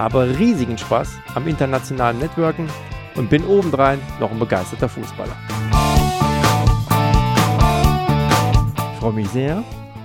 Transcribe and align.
habe 0.00 0.38
riesigen 0.38 0.78
Spaß 0.78 1.18
am 1.34 1.46
internationalen 1.46 2.18
Networken 2.18 2.66
und 3.16 3.28
bin 3.28 3.44
obendrein 3.44 3.98
noch 4.18 4.30
ein 4.30 4.38
begeisterter 4.38 4.88
Fußballer. 4.88 5.36
Ich 8.94 8.98
freue 8.98 9.12
mich 9.12 9.28
sehr, 9.28 9.62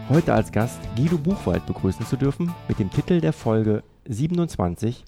heute 0.10 0.34
als 0.34 0.52
Gast 0.52 0.82
Guido 0.98 1.18
Buchwald 1.18 1.66
begrüßen 1.66 2.06
zu 2.06 2.18
dürfen 2.18 2.54
mit 2.68 2.78
dem 2.78 2.90
Titel 2.90 3.22
der 3.22 3.32
Folge 3.32 3.84
27 4.06 5.06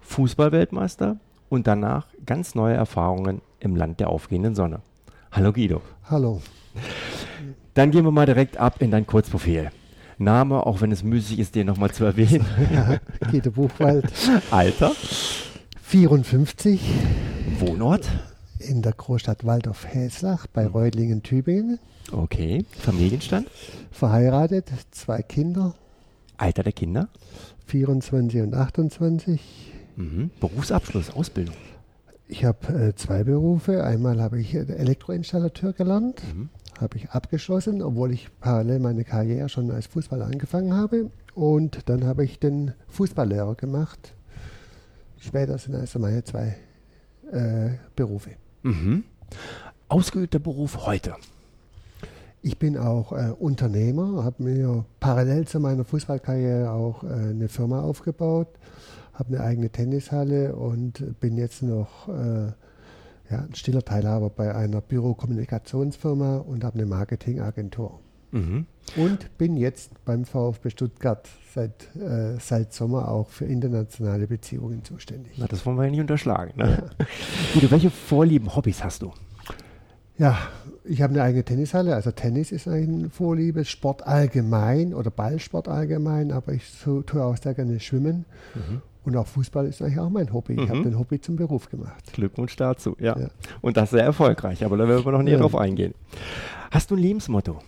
Fußballweltmeister 0.00 1.16
und 1.48 1.68
danach 1.68 2.08
ganz 2.26 2.56
neue 2.56 2.74
Erfahrungen 2.74 3.40
im 3.60 3.76
Land 3.76 4.00
der 4.00 4.08
aufgehenden 4.08 4.56
Sonne. 4.56 4.80
Hallo 5.30 5.52
Guido. 5.52 5.80
Hallo. 6.10 6.42
Dann 7.74 7.92
gehen 7.92 8.04
wir 8.04 8.10
mal 8.10 8.26
direkt 8.26 8.56
ab 8.56 8.82
in 8.82 8.90
dein 8.90 9.06
Kurzprofil. 9.06 9.70
Name, 10.18 10.66
auch 10.66 10.80
wenn 10.80 10.92
es 10.92 11.02
müßig 11.02 11.38
ist, 11.38 11.54
den 11.54 11.66
nochmal 11.66 11.90
zu 11.90 12.04
erwähnen. 12.04 12.44
Ja, 12.72 12.98
Guido 13.30 13.50
Buchwald. 13.50 14.10
Alter. 14.50 14.92
54. 15.82 16.80
Wohnort. 17.58 18.08
In 18.58 18.82
der 18.82 18.92
Großstadt 18.92 19.44
Waldorf-Häslach 19.44 20.46
bei 20.46 20.66
Reutlingen, 20.66 21.22
Tübingen. 21.22 21.78
Okay. 22.12 22.64
Familienstand. 22.78 23.48
Verheiratet, 23.90 24.70
zwei 24.90 25.22
Kinder. 25.22 25.74
Alter 26.36 26.62
der 26.62 26.72
Kinder. 26.72 27.08
24 27.66 28.42
und 28.42 28.54
28. 28.54 29.40
Mhm. 29.96 30.30
Berufsabschluss, 30.40 31.10
Ausbildung. 31.10 31.54
Ich 32.26 32.44
habe 32.44 32.66
äh, 32.68 32.94
zwei 32.94 33.24
Berufe. 33.24 33.84
Einmal 33.84 34.20
habe 34.20 34.40
ich 34.40 34.54
Elektroinstallateur 34.54 35.72
gelernt. 35.72 36.22
Mhm 36.34 36.48
habe 36.80 36.96
ich 36.96 37.10
abgeschlossen, 37.10 37.82
obwohl 37.82 38.12
ich 38.12 38.28
parallel 38.40 38.80
meine 38.80 39.04
Karriere 39.04 39.48
schon 39.48 39.70
als 39.70 39.86
Fußballer 39.86 40.26
angefangen 40.26 40.74
habe. 40.74 41.10
Und 41.34 41.88
dann 41.88 42.04
habe 42.04 42.24
ich 42.24 42.38
den 42.38 42.72
Fußballlehrer 42.88 43.54
gemacht. 43.54 44.14
Später 45.18 45.58
sind 45.58 45.74
also 45.74 45.98
meine 45.98 46.22
zwei 46.24 46.56
äh, 47.32 47.70
Berufe. 47.96 48.30
Mhm. 48.62 49.04
Ausgeübter 49.88 50.38
Beruf 50.38 50.86
heute? 50.86 51.14
Ich 52.42 52.58
bin 52.58 52.76
auch 52.76 53.12
äh, 53.12 53.30
Unternehmer, 53.38 54.22
habe 54.22 54.42
mir 54.42 54.84
parallel 55.00 55.46
zu 55.46 55.60
meiner 55.60 55.84
Fußballkarriere 55.84 56.70
auch 56.70 57.02
äh, 57.02 57.06
eine 57.06 57.48
Firma 57.48 57.80
aufgebaut, 57.80 58.48
habe 59.14 59.36
eine 59.36 59.40
eigene 59.40 59.70
Tennishalle 59.70 60.54
und 60.54 61.18
bin 61.20 61.38
jetzt 61.38 61.62
noch 61.62 62.08
äh, 62.08 62.52
ja, 63.30 63.38
ein 63.38 63.54
stiller 63.54 63.82
Teilhaber 63.82 64.30
bei 64.30 64.54
einer 64.54 64.80
Bürokommunikationsfirma 64.80 66.38
und 66.38 66.64
habe 66.64 66.78
eine 66.78 66.86
Marketingagentur. 66.86 68.00
Mhm. 68.32 68.66
Und 68.96 69.38
bin 69.38 69.56
jetzt 69.56 70.04
beim 70.04 70.24
VfB 70.24 70.70
Stuttgart 70.70 71.28
seit, 71.54 71.94
äh, 71.96 72.38
seit 72.40 72.72
Sommer 72.72 73.08
auch 73.08 73.28
für 73.28 73.44
internationale 73.44 74.26
Beziehungen 74.26 74.84
zuständig. 74.84 75.34
Na, 75.36 75.46
das 75.46 75.64
wollen 75.64 75.76
wir 75.76 75.84
ja 75.84 75.90
nicht 75.90 76.00
unterschlagen. 76.00 76.52
Ne? 76.56 76.90
Ja. 77.54 77.70
welche 77.70 77.90
Vorlieben, 77.90 78.54
Hobbys 78.54 78.82
hast 78.82 79.02
du? 79.02 79.12
Ja, 80.16 80.38
ich 80.84 81.02
habe 81.02 81.12
eine 81.14 81.22
eigene 81.22 81.44
Tennishalle, 81.44 81.94
also 81.94 82.12
Tennis 82.12 82.52
ist 82.52 82.68
ein 82.68 83.10
Vorliebe, 83.10 83.64
Sport 83.64 84.06
allgemein 84.06 84.94
oder 84.94 85.10
Ballsport 85.10 85.66
allgemein, 85.66 86.30
aber 86.30 86.52
ich 86.52 86.68
so, 86.68 87.02
tue 87.02 87.22
auch 87.22 87.36
sehr 87.36 87.54
gerne 87.54 87.80
schwimmen. 87.80 88.24
Mhm. 88.54 88.82
Und 89.04 89.16
auch 89.16 89.26
Fußball 89.26 89.66
ist 89.66 89.82
eigentlich 89.82 89.98
auch 89.98 90.08
mein 90.08 90.32
Hobby. 90.32 90.54
Ich 90.54 90.68
habe 90.68 90.78
mhm. 90.78 90.84
den 90.84 90.98
Hobby 90.98 91.20
zum 91.20 91.36
Beruf 91.36 91.68
gemacht. 91.68 92.12
Glückwunsch 92.12 92.56
dazu, 92.56 92.96
ja. 92.98 93.18
ja. 93.18 93.28
Und 93.60 93.76
das 93.76 93.90
sehr 93.90 94.04
erfolgreich, 94.04 94.64
aber 94.64 94.78
da 94.78 94.88
werden 94.88 95.04
wir 95.04 95.12
noch 95.12 95.22
näher 95.22 95.34
ja. 95.34 95.40
drauf 95.40 95.56
eingehen. 95.56 95.94
Hast 96.70 96.90
du 96.90 96.96
ein 96.96 97.02
Lebensmotto? 97.02 97.58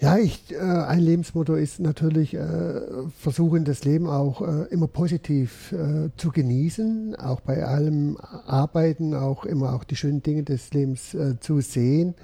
Ja, 0.00 0.18
ich, 0.18 0.52
äh, 0.52 0.58
ein 0.58 1.00
Lebensmotto 1.00 1.54
ist 1.54 1.78
natürlich 1.78 2.34
äh, 2.34 2.80
versuchen, 3.18 3.64
das 3.64 3.84
Leben 3.84 4.06
auch 4.08 4.42
äh, 4.42 4.64
immer 4.70 4.88
positiv 4.88 5.72
äh, 5.72 6.10
zu 6.16 6.30
genießen, 6.30 7.14
auch 7.16 7.40
bei 7.40 7.64
allem 7.64 8.18
Arbeiten, 8.18 9.14
auch 9.14 9.44
immer 9.44 9.72
auch 9.72 9.84
die 9.84 9.96
schönen 9.96 10.22
Dinge 10.22 10.42
des 10.42 10.72
Lebens 10.74 11.14
äh, 11.14 11.38
zu 11.38 11.60
sehen 11.60 12.14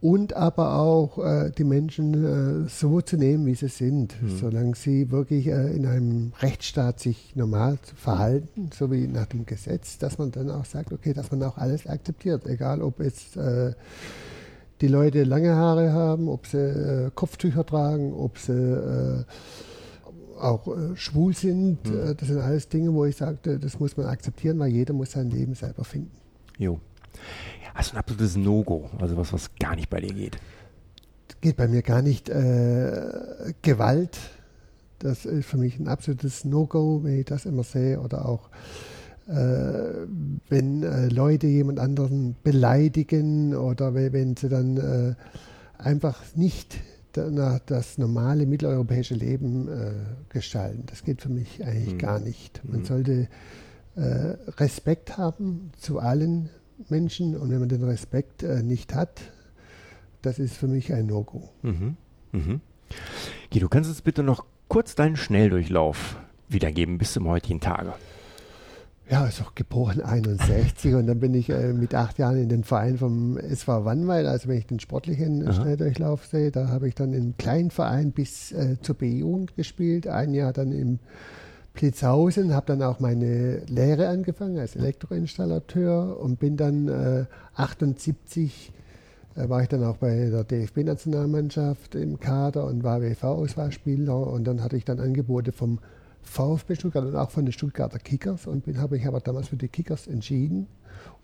und 0.00 0.34
aber 0.34 0.78
auch 0.78 1.24
äh, 1.24 1.52
die 1.56 1.64
Menschen 1.64 2.68
so 2.68 3.00
zu 3.00 3.16
nehmen, 3.16 3.46
wie 3.46 3.54
sie 3.54 3.68
sind, 3.68 4.20
mhm. 4.20 4.36
solange 4.36 4.74
sie 4.74 5.10
wirklich 5.10 5.46
in 5.46 5.86
einem 5.86 6.32
Rechtsstaat 6.40 7.00
sich 7.00 7.34
normal 7.34 7.78
verhalten, 7.94 8.70
so 8.74 8.90
wie 8.90 9.06
nach 9.06 9.26
dem 9.26 9.46
Gesetz, 9.46 9.96
dass 9.98 10.18
man 10.18 10.32
dann 10.32 10.50
auch 10.50 10.64
sagt, 10.64 10.92
okay, 10.92 11.14
dass 11.14 11.30
man 11.30 11.42
auch 11.44 11.56
alles 11.56 11.86
akzeptiert, 11.86 12.46
egal 12.46 12.82
ob 12.82 13.00
es 13.00 13.38
die 14.80 14.88
Leute 14.88 15.24
lange 15.24 15.54
Haare 15.54 15.92
haben, 15.92 16.28
ob 16.28 16.46
sie 16.46 16.58
äh, 16.58 17.10
Kopftücher 17.14 17.64
tragen, 17.64 18.12
ob 18.12 18.38
sie 18.38 18.52
äh, 18.52 19.24
auch 20.38 20.68
schwul 20.94 21.34
sind. 21.34 21.88
Mhm. 21.88 22.14
das 22.16 22.28
sind 22.28 22.38
alles 22.38 22.68
Dinge, 22.68 22.92
wo 22.92 23.06
ich 23.06 23.16
sagte, 23.16 23.58
das 23.58 23.80
muss 23.80 23.96
man 23.96 24.06
akzeptieren, 24.06 24.58
weil 24.58 24.68
jeder 24.68 24.92
muss 24.92 25.12
sein 25.12 25.30
Leben 25.30 25.54
selber 25.54 25.84
finden. 25.84 26.10
Jo. 26.58 26.78
Du 27.14 27.92
ein 27.92 27.98
absolutes 27.98 28.36
No-Go, 28.36 28.90
also 28.98 29.16
was, 29.16 29.32
was 29.32 29.50
gar 29.58 29.76
nicht 29.76 29.90
bei 29.90 30.00
dir 30.00 30.12
geht? 30.12 30.38
Geht 31.40 31.56
bei 31.56 31.68
mir 31.68 31.82
gar 31.82 32.02
nicht. 32.02 32.28
Äh, 32.28 33.52
Gewalt, 33.62 34.18
das 34.98 35.26
ist 35.26 35.46
für 35.46 35.58
mich 35.58 35.78
ein 35.78 35.88
absolutes 35.88 36.44
No-Go, 36.44 37.00
wenn 37.02 37.18
ich 37.20 37.26
das 37.26 37.44
immer 37.44 37.64
sehe. 37.64 38.00
Oder 38.00 38.26
auch, 38.26 38.48
äh, 38.48 38.52
wenn 39.26 40.82
äh, 40.82 41.08
Leute 41.08 41.48
jemand 41.48 41.80
anderen 41.80 42.36
beleidigen 42.44 43.56
oder 43.56 43.94
wenn 43.94 44.36
sie 44.36 44.48
dann 44.48 44.76
äh, 44.76 45.14
einfach 45.82 46.22
nicht 46.36 46.78
das 47.66 47.96
normale 47.96 48.44
mitteleuropäische 48.46 49.14
Leben 49.14 49.68
äh, 49.68 49.92
gestalten. 50.28 50.84
Das 50.86 51.02
geht 51.02 51.22
für 51.22 51.30
mich 51.30 51.64
eigentlich 51.64 51.94
mhm. 51.94 51.98
gar 51.98 52.20
nicht. 52.20 52.60
Man 52.64 52.80
mhm. 52.80 52.84
sollte 52.84 53.28
äh, 53.96 54.36
Respekt 54.58 55.16
haben 55.16 55.70
zu 55.78 55.98
allen 55.98 56.50
Menschen 56.90 57.36
und 57.36 57.50
wenn 57.50 57.60
man 57.60 57.70
den 57.70 57.82
Respekt 57.84 58.42
äh, 58.42 58.62
nicht 58.62 58.94
hat, 58.94 59.32
das 60.20 60.38
ist 60.38 60.56
für 60.56 60.68
mich 60.68 60.92
ein 60.92 61.06
No-Go. 61.06 61.48
Mhm. 61.62 61.96
Mhm. 62.32 62.60
Guido, 63.50 63.68
kannst 63.68 63.88
du 63.88 63.92
uns 63.92 64.02
bitte 64.02 64.22
noch 64.22 64.44
kurz 64.68 64.94
deinen 64.94 65.16
Schnelldurchlauf 65.16 66.16
wiedergeben 66.48 66.98
bis 66.98 67.14
zum 67.14 67.26
heutigen 67.28 67.60
Tage? 67.60 67.94
Ja, 69.08 69.24
ist 69.26 69.40
auch 69.40 69.54
geboren 69.54 70.00
61 70.00 70.94
und 70.94 71.06
dann 71.06 71.20
bin 71.20 71.32
ich 71.34 71.48
äh, 71.48 71.72
mit 71.72 71.94
acht 71.94 72.18
Jahren 72.18 72.38
in 72.38 72.48
den 72.48 72.64
Verein 72.64 72.98
vom 72.98 73.38
SV 73.38 73.84
Wannweil, 73.84 74.26
also 74.26 74.48
wenn 74.48 74.58
ich 74.58 74.66
den 74.66 74.80
sportlichen 74.80 75.46
Aha. 75.46 75.52
Schnelldurchlauf 75.52 76.26
sehe, 76.26 76.50
da 76.50 76.68
habe 76.68 76.88
ich 76.88 76.96
dann 76.96 77.12
im 77.12 77.36
kleinen 77.36 77.70
Verein 77.70 78.10
bis 78.10 78.50
äh, 78.50 78.80
zur 78.82 78.96
B-Jugend 78.96 79.54
gespielt, 79.54 80.08
ein 80.08 80.34
Jahr 80.34 80.52
dann 80.52 80.72
im 80.72 80.98
Plitzhausen, 81.74 82.52
habe 82.52 82.66
dann 82.66 82.82
auch 82.82 82.98
meine 82.98 83.58
Lehre 83.66 84.08
angefangen 84.08 84.58
als 84.58 84.74
Elektroinstallateur 84.74 86.18
und 86.18 86.40
bin 86.40 86.56
dann 86.56 86.88
äh, 86.88 87.26
78 87.54 88.72
äh, 89.36 89.48
war 89.48 89.62
ich 89.62 89.68
dann 89.68 89.84
auch 89.84 89.98
bei 89.98 90.30
der 90.30 90.42
DFB-Nationalmannschaft 90.42 91.94
im 91.94 92.18
Kader 92.18 92.64
und 92.64 92.82
war 92.82 93.02
WV-Auswahlspieler 93.02 94.26
und 94.26 94.44
dann 94.44 94.64
hatte 94.64 94.76
ich 94.76 94.84
dann 94.84 94.98
Angebote 94.98 95.52
vom 95.52 95.78
VfB 96.26 96.74
Stuttgart 96.74 97.04
und 97.04 97.16
auch 97.16 97.30
von 97.30 97.44
den 97.44 97.52
Stuttgarter 97.52 97.98
Kickers 97.98 98.46
und 98.46 98.64
bin, 98.64 98.78
habe 98.78 98.98
ich 98.98 99.06
aber 99.06 99.20
damals 99.20 99.48
für 99.48 99.56
die 99.56 99.68
Kickers 99.68 100.06
entschieden 100.06 100.66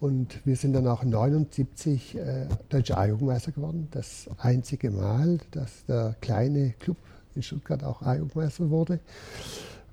und 0.00 0.44
wir 0.46 0.56
sind 0.56 0.72
dann 0.72 0.87
auch 0.87 1.04
79 1.04 2.16
äh, 2.16 2.46
deutsche 2.69 2.96
A-Jugendmeister 2.96 3.52
geworden. 3.52 3.88
Das 3.90 4.28
einzige 4.38 4.90
Mal, 4.90 5.38
dass 5.50 5.84
der 5.87 6.16
kleine 6.20 6.75
Club 6.78 6.96
in 7.34 7.43
Stuttgart 7.43 7.82
auch 7.84 8.02
A-Jugendmeister 8.02 8.70
wurde 8.70 9.00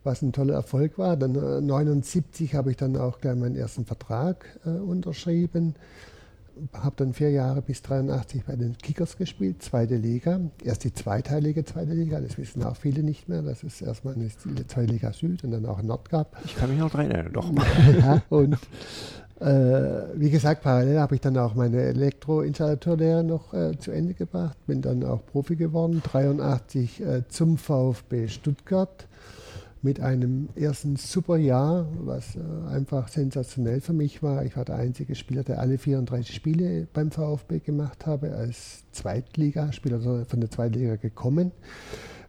was 0.03 0.21
ein 0.21 0.31
toller 0.31 0.55
Erfolg 0.55 0.97
war. 0.97 1.17
Dann 1.17 1.31
1979 1.35 2.53
äh, 2.53 2.57
habe 2.57 2.71
ich 2.71 2.77
dann 2.77 2.95
auch 2.97 3.19
gleich 3.19 3.35
meinen 3.35 3.55
ersten 3.55 3.85
Vertrag 3.85 4.45
äh, 4.65 4.69
unterschrieben. 4.69 5.75
Habe 6.73 6.95
dann 6.97 7.13
vier 7.13 7.31
Jahre 7.31 7.61
bis 7.61 7.81
83 7.81 8.45
bei 8.45 8.55
den 8.55 8.77
Kickers 8.77 9.17
gespielt, 9.17 9.61
zweite 9.61 9.95
Liga. 9.95 10.39
Erst 10.63 10.83
die 10.83 10.93
zweiteilige 10.93 11.65
zweite 11.65 11.93
Liga, 11.93 12.19
das 12.19 12.37
wissen 12.37 12.63
auch 12.63 12.75
viele 12.75 13.03
nicht 13.03 13.29
mehr. 13.29 13.41
Das 13.41 13.63
ist 13.63 13.81
erstmal 13.81 14.15
eine 14.15 14.29
zweite 14.67 14.91
Liga 14.91 15.13
Süd 15.13 15.43
und 15.43 15.51
dann 15.51 15.65
auch 15.65 15.81
Nord 15.81 16.09
gab. 16.09 16.37
Ich 16.45 16.55
kann 16.55 16.69
mich 16.69 16.79
noch 16.79 16.91
dran 16.91 17.11
erinnern, 17.11 17.33
doch. 17.33 17.51
ja, 17.99 18.21
und 18.29 18.57
äh, 19.39 20.19
wie 20.19 20.29
gesagt, 20.29 20.63
parallel 20.63 20.99
habe 20.99 21.15
ich 21.15 21.21
dann 21.21 21.37
auch 21.37 21.55
meine 21.55 21.81
Elektroinstallateurlehre 21.81 23.23
noch 23.23 23.53
äh, 23.53 23.77
zu 23.77 23.91
Ende 23.91 24.13
gebracht, 24.13 24.57
bin 24.67 24.81
dann 24.81 25.03
auch 25.03 25.25
Profi 25.25 25.55
geworden, 25.55 26.01
83 26.03 27.01
äh, 27.01 27.27
zum 27.29 27.57
VfB 27.57 28.27
Stuttgart 28.27 29.07
mit 29.81 30.01
einem 30.01 30.49
ersten 30.55 30.97
super 30.97 31.37
Jahr, 31.37 31.87
was 31.99 32.35
äh, 32.35 32.39
einfach 32.69 33.07
sensationell 33.07 33.79
für 33.79 33.93
mich 33.93 34.21
war. 34.21 34.43
Ich 34.43 34.57
war 34.57 34.65
der 34.65 34.75
einzige 34.75 35.15
Spieler, 35.15 35.43
der 35.43 35.59
alle 35.59 35.77
34 35.77 36.35
Spiele 36.35 36.87
beim 36.91 37.11
VfB 37.11 37.59
gemacht 37.59 38.05
habe, 38.05 38.33
als 38.33 38.83
Zweitligaspieler, 38.91 39.97
also 39.97 40.25
von 40.25 40.41
der 40.41 40.51
Zweitliga 40.51 40.97
gekommen. 40.97 41.51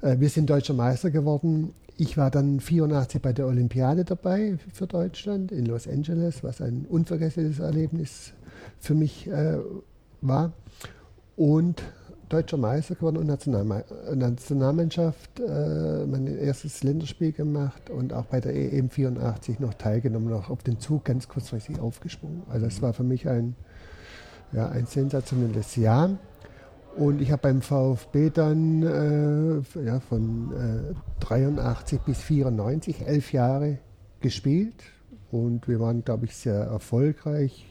Äh, 0.01 0.21
wir 0.21 0.29
sind 0.29 0.49
deutscher 0.49 0.75
Meister 0.75 1.11
geworden. 1.11 1.75
Ich 1.97 2.17
war 2.17 2.31
dann 2.31 2.61
84 2.61 3.21
bei 3.21 3.33
der 3.33 3.47
Olympiade 3.47 4.05
dabei 4.05 4.57
für 4.73 4.87
Deutschland 4.87 5.51
in 5.51 5.67
Los 5.67 5.89
Angeles, 5.89 6.45
was 6.45 6.61
ein 6.61 6.87
unvergessliches 6.89 7.59
Erlebnis 7.59 8.33
für 8.79 8.95
mich 8.95 9.27
äh, 9.27 9.59
war. 10.21 10.53
Und 11.37 11.83
deutscher 12.31 12.57
Meister 12.57 12.95
geworden 12.95 13.19
und 13.19 13.27
Nationalme 13.27 13.85
Nationalmannschaft 14.15 15.41
äh, 15.41 16.07
mein 16.07 16.27
erstes 16.27 16.83
Länderspiel 16.83 17.33
gemacht 17.33 17.91
und 17.91 18.15
auch 18.15 18.25
bei 18.27 18.41
der 18.41 18.55
EM 18.55 18.89
84 18.89 19.61
noch 19.61 19.75
teilgenommen, 19.75 20.31
noch 20.31 20.49
auf 20.49 20.63
den 20.63 20.79
Zug 20.79 21.05
ganz 21.05 21.29
kurzfristig 21.29 21.81
aufgesprungen. 21.81 22.43
Also 22.49 22.67
es 22.67 22.81
war 22.81 22.93
für 22.93 23.03
mich 23.03 23.29
ein, 23.29 23.57
ja, 24.53 24.69
ein 24.69 24.87
sensationelles 24.87 25.77
Jahr. 25.77 26.19
Und 26.97 27.21
ich 27.21 27.31
habe 27.31 27.43
beim 27.43 27.63
VfB 27.63 28.31
dann 28.31 28.83
äh, 28.83 29.85
ja, 29.85 30.01
von 30.01 30.53
äh, 30.91 31.25
83 31.25 32.01
bis 32.01 32.21
94 32.23 33.07
elf 33.07 33.33
Jahre 33.33 33.79
gespielt 34.21 34.75
und 35.31 35.69
wir 35.69 35.81
waren, 35.81 36.05
glaube 36.05 36.27
ich, 36.27 36.37
sehr 36.37 36.55
erfolgreich 36.55 37.70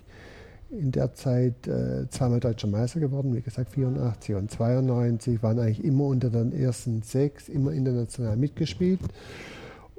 in 0.71 0.91
der 0.91 1.13
Zeit 1.13 1.67
äh, 1.67 2.07
zweimal 2.09 2.39
deutscher 2.39 2.67
Meister 2.67 2.99
geworden, 2.99 3.35
wie 3.35 3.41
gesagt 3.41 3.71
84 3.71 4.35
und 4.35 4.51
92, 4.51 5.41
waren 5.41 5.59
eigentlich 5.59 5.83
immer 5.83 6.05
unter 6.05 6.29
den 6.29 6.51
ersten 6.53 7.01
sechs, 7.01 7.49
immer 7.49 7.71
international 7.71 8.37
mitgespielt. 8.37 8.99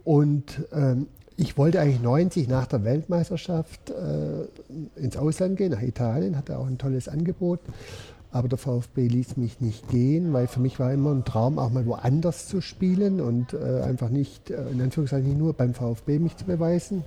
Und 0.04 0.64
ähm, 0.72 1.08
ich 1.36 1.56
wollte 1.56 1.80
eigentlich 1.80 2.02
90 2.02 2.48
nach 2.48 2.66
der 2.66 2.84
Weltmeisterschaft 2.84 3.90
äh, 3.90 5.00
ins 5.00 5.16
Ausland 5.16 5.56
gehen, 5.56 5.72
nach 5.72 5.82
Italien, 5.82 6.36
hatte 6.36 6.58
auch 6.58 6.66
ein 6.66 6.78
tolles 6.78 7.08
Angebot. 7.08 7.60
Aber 8.32 8.46
der 8.46 8.58
VfB 8.58 9.08
ließ 9.08 9.36
mich 9.38 9.60
nicht 9.60 9.88
gehen, 9.88 10.32
weil 10.32 10.46
für 10.46 10.60
mich 10.60 10.78
war 10.78 10.92
immer 10.92 11.12
ein 11.12 11.24
Traum, 11.24 11.58
auch 11.58 11.70
mal 11.70 11.84
woanders 11.86 12.46
zu 12.46 12.60
spielen 12.60 13.20
und 13.20 13.54
äh, 13.54 13.80
einfach 13.80 14.08
nicht, 14.08 14.50
äh, 14.50 14.68
in 14.70 14.80
Anführungszeichen, 14.80 15.28
nicht 15.28 15.38
nur 15.38 15.52
beim 15.52 15.74
VfB 15.74 16.20
mich 16.20 16.36
zu 16.36 16.44
beweisen. 16.44 17.02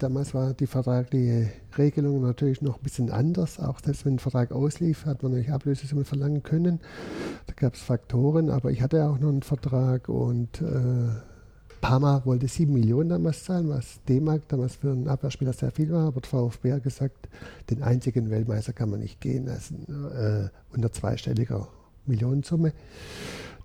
Damals 0.00 0.32
war 0.32 0.54
die 0.54 0.66
vertragliche 0.66 1.50
Regelung 1.76 2.22
natürlich 2.22 2.62
noch 2.62 2.78
ein 2.78 2.82
bisschen 2.82 3.10
anders. 3.10 3.60
Auch 3.60 3.80
selbst 3.84 4.06
wenn 4.06 4.14
ein 4.14 4.18
Vertrag 4.18 4.50
auslief, 4.50 5.04
hat 5.04 5.22
man 5.22 5.32
natürlich 5.32 5.52
Ablösesumme 5.52 6.06
verlangen 6.06 6.42
können. 6.42 6.80
Da 7.46 7.52
gab 7.52 7.74
es 7.74 7.82
Faktoren, 7.82 8.48
aber 8.48 8.70
ich 8.70 8.80
hatte 8.80 9.04
auch 9.04 9.18
noch 9.18 9.28
einen 9.28 9.42
Vertrag 9.42 10.08
und 10.08 10.62
äh, 10.62 11.10
Parma 11.82 12.22
wollte 12.24 12.48
sieben 12.48 12.72
Millionen 12.72 13.10
damals 13.10 13.44
zahlen, 13.44 13.68
was 13.68 14.02
D-Mark 14.08 14.48
damals 14.48 14.76
für 14.76 14.90
einen 14.90 15.06
Abwehrspieler 15.06 15.52
sehr 15.52 15.70
viel 15.70 15.92
war. 15.92 16.06
Aber 16.06 16.22
VfB 16.22 16.72
hat 16.72 16.82
gesagt, 16.82 17.28
den 17.68 17.82
einzigen 17.82 18.30
Weltmeister 18.30 18.72
kann 18.72 18.88
man 18.88 19.00
nicht 19.00 19.20
gehen 19.20 19.44
lassen, 19.44 19.84
äh, 20.14 20.48
unter 20.74 20.92
zweistelliger 20.92 21.68
Millionensumme. 22.06 22.72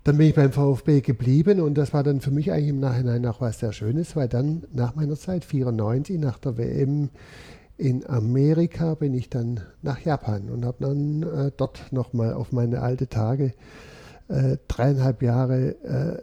Dann 0.06 0.18
bin 0.18 0.28
ich 0.28 0.36
beim 0.36 0.52
VfB 0.52 1.00
geblieben 1.00 1.60
und 1.60 1.76
das 1.76 1.92
war 1.92 2.04
dann 2.04 2.20
für 2.20 2.30
mich 2.30 2.52
eigentlich 2.52 2.68
im 2.68 2.78
Nachhinein 2.78 3.26
auch 3.26 3.40
was 3.40 3.58
sehr 3.58 3.72
Schönes, 3.72 4.14
weil 4.14 4.28
dann 4.28 4.62
nach 4.72 4.94
meiner 4.94 5.16
Zeit, 5.16 5.44
94, 5.44 6.20
nach 6.20 6.38
der 6.38 6.56
WM 6.56 7.10
in 7.76 8.06
Amerika, 8.06 8.94
bin 8.94 9.14
ich 9.14 9.30
dann 9.30 9.62
nach 9.82 9.98
Japan 9.98 10.48
und 10.48 10.64
habe 10.64 10.76
dann 10.78 11.22
äh, 11.24 11.50
dort 11.56 11.92
nochmal 11.92 12.34
auf 12.34 12.52
meine 12.52 12.82
alte 12.82 13.08
Tage 13.08 13.52
äh, 14.28 14.58
dreieinhalb 14.68 15.22
Jahre 15.22 15.70
äh, 15.82 16.22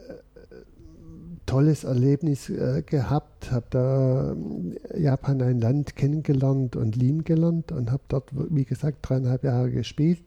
tolles 1.44 1.84
Erlebnis 1.84 2.48
äh, 2.48 2.82
gehabt, 2.86 3.52
habe 3.52 3.66
da 3.68 4.32
äh, 4.32 5.02
Japan 5.02 5.42
ein 5.42 5.60
Land 5.60 5.94
kennengelernt 5.94 6.74
und 6.74 6.96
lieben 6.96 7.22
gelernt 7.22 7.70
und 7.70 7.92
habe 7.92 8.04
dort, 8.08 8.30
wie 8.32 8.64
gesagt, 8.64 9.00
dreieinhalb 9.02 9.44
Jahre 9.44 9.70
gespielt 9.70 10.22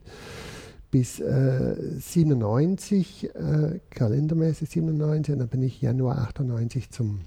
bis 0.90 1.20
äh, 1.20 1.76
97, 1.98 3.34
äh, 3.34 3.80
kalendermäßig 3.90 4.70
97, 4.70 5.34
und 5.34 5.38
dann 5.40 5.48
bin 5.48 5.62
ich 5.62 5.80
Januar 5.82 6.18
98 6.18 6.90
zum 6.90 7.20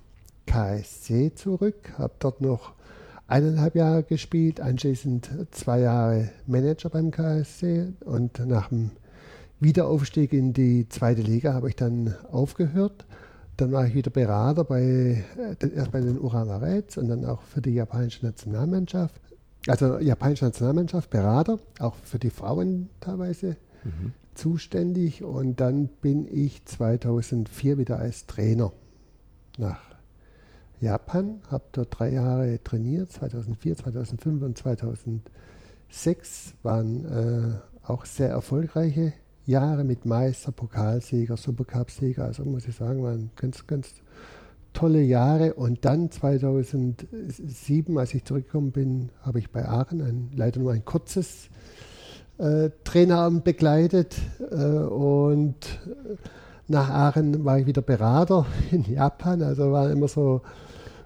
KSC 0.45 1.33
zurück, 1.35 1.93
habe 1.97 2.13
dort 2.19 2.41
noch 2.41 2.73
eineinhalb 3.27 3.75
Jahre 3.75 4.03
gespielt, 4.03 4.59
anschließend 4.59 5.29
zwei 5.51 5.79
Jahre 5.79 6.29
Manager 6.47 6.89
beim 6.89 7.11
KSC 7.11 7.93
und 8.03 8.45
nach 8.45 8.69
dem 8.69 8.91
Wiederaufstieg 9.59 10.33
in 10.33 10.53
die 10.53 10.89
zweite 10.89 11.21
Liga 11.21 11.53
habe 11.53 11.69
ich 11.69 11.75
dann 11.75 12.15
aufgehört. 12.31 13.05
Dann 13.57 13.71
war 13.71 13.85
ich 13.85 13.93
wieder 13.93 14.09
Berater 14.09 14.63
bei, 14.63 15.23
äh, 15.37 15.69
erst 15.75 15.91
bei 15.91 16.01
den 16.01 16.19
Urawa 16.19 16.57
Reds 16.57 16.97
und 16.97 17.09
dann 17.09 17.25
auch 17.25 17.43
für 17.43 17.61
die 17.61 17.75
japanische 17.75 18.25
Nationalmannschaft 18.25 19.21
also 19.67 19.99
japanische 19.99 20.45
Nationalmannschaft, 20.45 21.09
Berater, 21.09 21.59
auch 21.79 21.95
für 21.95 22.19
die 22.19 22.29
Frauen 22.29 22.89
teilweise 22.99 23.57
mhm. 23.83 24.13
zuständig. 24.33 25.23
Und 25.23 25.59
dann 25.59 25.87
bin 25.87 26.27
ich 26.27 26.65
2004 26.65 27.77
wieder 27.77 27.99
als 27.99 28.25
Trainer 28.25 28.71
nach 29.57 29.79
Japan, 30.79 31.41
habe 31.49 31.65
dort 31.73 31.99
drei 31.99 32.11
Jahre 32.11 32.61
trainiert, 32.63 33.11
2004, 33.11 33.77
2005 33.77 34.41
und 34.41 34.57
2006 34.57 36.55
waren 36.63 37.05
äh, 37.05 37.59
auch 37.87 38.05
sehr 38.05 38.29
erfolgreiche 38.29 39.13
Jahre 39.45 39.83
mit 39.83 40.05
Meister, 40.05 40.51
Pokalsieger, 40.51 41.37
Supercup-Sieger. 41.37 42.25
Also 42.25 42.45
muss 42.45 42.67
ich 42.67 42.75
sagen, 42.75 43.03
waren 43.03 43.29
ganz, 43.35 43.67
ganz 43.67 43.93
tolle 44.73 45.01
Jahre. 45.01 45.53
Und 45.53 45.85
dann 45.85 46.11
2007, 46.11 47.97
als 47.97 48.13
ich 48.13 48.23
zurückgekommen 48.23 48.71
bin, 48.71 49.09
habe 49.21 49.39
ich 49.39 49.49
bei 49.51 49.67
Aachen 49.67 50.01
ein, 50.01 50.31
leider 50.35 50.59
nur 50.59 50.71
ein 50.71 50.85
kurzes 50.85 51.49
äh, 52.37 52.69
Traineramt 52.83 53.43
begleitet. 53.43 54.15
Äh, 54.51 54.55
und 54.55 55.55
nach 56.67 56.89
Aachen 56.89 57.43
war 57.45 57.59
ich 57.59 57.65
wieder 57.65 57.81
Berater 57.81 58.45
in 58.71 58.83
Japan. 58.83 59.41
Also 59.41 59.71
waren 59.71 59.91
immer 59.91 60.07
so 60.07 60.41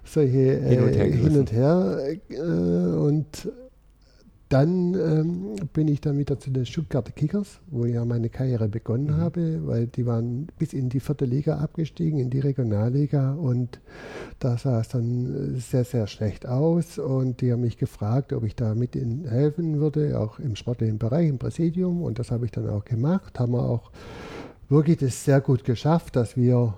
solche 0.04 0.60
äh, 0.60 0.76
hin 0.76 0.82
und 0.84 0.96
her. 0.96 1.04
Hin 1.04 1.38
und, 1.38 1.52
her 1.52 1.98
äh, 2.28 2.40
und 2.40 3.48
dann 4.48 4.94
ähm, 4.94 5.56
bin 5.72 5.88
ich 5.88 6.00
dann 6.00 6.18
wieder 6.18 6.38
zu 6.38 6.50
den 6.50 6.66
Stuttgarter 6.66 7.10
Kickers, 7.10 7.58
wo 7.66 7.84
ich 7.84 7.94
ja 7.94 8.04
meine 8.04 8.28
Karriere 8.28 8.68
begonnen 8.68 9.16
mhm. 9.16 9.16
habe, 9.16 9.66
weil 9.66 9.88
die 9.88 10.06
waren 10.06 10.46
bis 10.56 10.72
in 10.72 10.88
die 10.88 11.00
vierte 11.00 11.24
Liga 11.24 11.58
abgestiegen, 11.58 12.20
in 12.20 12.30
die 12.30 12.38
Regionalliga. 12.38 13.32
Und 13.32 13.80
da 14.38 14.56
sah 14.56 14.80
es 14.80 14.88
dann 14.88 15.56
sehr, 15.58 15.82
sehr 15.82 16.06
schlecht 16.06 16.46
aus. 16.46 16.98
Und 16.98 17.40
die 17.40 17.52
haben 17.52 17.62
mich 17.62 17.76
gefragt, 17.76 18.32
ob 18.32 18.44
ich 18.44 18.54
da 18.54 18.76
mit 18.76 18.94
ihnen 18.94 19.26
helfen 19.26 19.80
würde, 19.80 20.18
auch 20.18 20.38
im 20.38 20.54
sportlichen 20.54 20.98
Bereich, 20.98 21.28
im 21.28 21.38
Präsidium. 21.38 22.02
Und 22.02 22.20
das 22.20 22.30
habe 22.30 22.44
ich 22.44 22.52
dann 22.52 22.68
auch 22.68 22.84
gemacht, 22.84 23.40
haben 23.40 23.52
wir 23.52 23.64
auch 23.64 23.90
wirklich 24.68 24.98
das 24.98 25.24
sehr 25.24 25.40
gut 25.40 25.64
geschafft, 25.64 26.14
dass 26.14 26.36
wir 26.36 26.74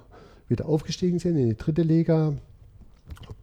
wieder 0.48 0.66
aufgestiegen 0.66 1.18
sind 1.18 1.36
in 1.36 1.50
die 1.50 1.56
dritte 1.56 1.82
Liga. 1.82 2.32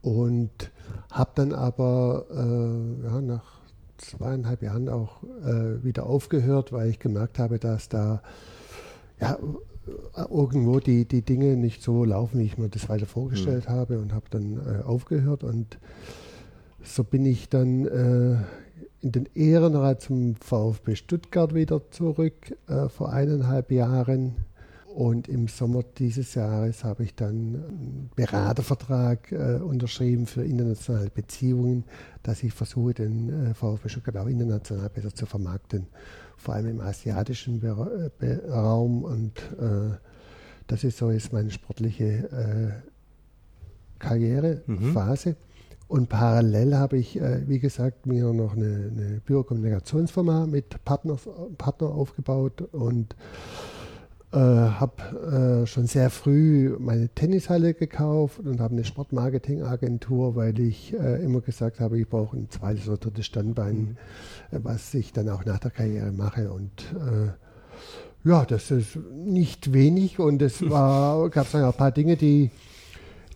Und 0.02 0.72
habe 1.12 1.32
dann 1.36 1.54
aber 1.54 2.26
äh, 2.32 3.06
ja, 3.06 3.22
nach 3.22 3.55
zweieinhalb 3.98 4.62
Jahren 4.62 4.90
auch 4.90 5.24
äh, 5.24 5.84
wieder 5.84 6.06
aufgehört, 6.06 6.72
weil 6.72 6.90
ich 6.90 7.00
gemerkt 7.00 7.40
habe, 7.40 7.60
dass 7.60 7.90
da 7.90 8.22
ja, 9.20 9.38
irgendwo 10.30 10.80
die, 10.80 11.06
die 11.06 11.22
Dinge 11.22 11.56
nicht 11.56 11.82
so 11.82 12.04
laufen, 12.04 12.40
wie 12.40 12.46
ich 12.46 12.58
mir 12.58 12.70
das 12.70 12.90
weiter 12.90 13.06
vorgestellt 13.06 13.70
mhm. 13.70 13.74
habe 13.74 14.00
und 14.00 14.14
habe 14.14 14.26
dann 14.30 14.58
äh, 14.58 14.84
aufgehört 14.84 15.44
und 15.44 15.78
so 16.82 17.04
bin 17.04 17.26
ich 17.26 17.50
dann 17.50 17.86
äh, 17.86 18.38
in 19.02 19.12
den 19.12 19.30
Ehrenrat 19.36 20.02
zum 20.02 20.36
VfB 20.36 20.96
Stuttgart 20.96 21.54
wieder 21.54 21.90
zurück 21.92 22.56
äh, 22.68 22.90
vor 22.90 23.12
eineinhalb 23.12 23.72
Jahren 23.72 24.36
und 24.96 25.28
im 25.28 25.50
Sommer 25.50 25.84
dieses 25.84 26.36
Jahres 26.36 26.86
habe 26.86 27.04
ich 27.04 27.14
dann 27.16 27.28
einen 27.28 28.10
Beratervertrag 28.16 29.30
äh, 29.30 29.56
unterschrieben 29.58 30.26
für 30.26 30.46
internationale 30.46 31.10
Beziehungen, 31.10 31.84
dass 32.24 32.44
ich 32.44 32.54
versuche, 32.54 32.94
den 32.94 33.48
äh, 33.48 33.54
VfB 33.54 33.90
Stuttgart 33.90 34.16
auch 34.16 34.28
international 34.28 34.88
besser 34.90 35.14
zu 35.14 35.26
vermarkten, 35.26 35.88
vor 36.38 36.54
allem 36.54 36.68
im 36.68 36.80
asiatischen 36.80 37.60
Be 37.60 38.10
Be 38.18 38.42
Raum. 38.50 39.04
Und 39.04 39.38
äh, 39.60 39.98
das 40.68 40.86
ist 40.86 40.98
so 40.98 41.12
jetzt 41.12 41.34
meine 41.34 41.52
sportliche 41.52 42.06
äh, 42.06 42.72
Karrierephase. 44.00 45.32
Mhm. 45.32 45.36
Und 45.90 46.08
parallel 46.08 46.76
habe 46.76 46.98
ich, 46.98 47.20
äh, 47.20 47.42
wie 47.50 47.60
gesagt, 47.60 48.06
mir 48.06 48.32
noch 48.32 48.56
eine, 48.56 48.92
eine 48.96 49.22
Bürokommunikationsfirma 49.26 50.48
mit 50.48 50.84
Partners, 50.86 51.28
Partner 51.58 51.90
aufgebaut 51.90 52.62
und 52.72 53.14
äh, 54.36 54.40
habe 54.40 55.64
äh, 55.64 55.66
schon 55.66 55.88
sehr 55.88 56.10
früh 56.10 56.76
meine 56.78 57.08
Tennishalle 57.08 57.74
gekauft 57.74 58.40
und 58.40 58.60
habe 58.60 58.74
eine 58.74 58.84
Sportmarketingagentur, 58.84 60.36
weil 60.36 60.60
ich 60.60 60.94
äh, 60.94 61.24
immer 61.24 61.40
gesagt 61.40 61.80
habe, 61.80 61.98
ich 61.98 62.08
brauche 62.08 62.36
ein 62.36 62.50
zweites 62.50 62.90
oder 62.90 62.98
drittes 62.98 63.26
Standbein, 63.26 63.76
mhm. 63.76 63.98
Äh, 64.52 64.60
was 64.64 64.94
ich 64.94 65.14
dann 65.14 65.30
auch 65.30 65.46
nach 65.46 65.60
der 65.60 65.72
Karriere 65.72 66.12
mache. 66.12 66.52
Und 66.52 66.84
äh, 66.94 68.30
ja, 68.30 68.44
das 68.44 68.72
ist 68.72 68.98
nicht 69.14 69.72
wenig 69.72 70.20
und 70.20 70.42
es 70.42 70.60
gab 70.70 71.52
dann 71.52 71.64
auch 71.64 71.74
ein 71.74 71.78
paar 71.78 71.92
Dinge, 71.92 72.18
die 72.18 72.52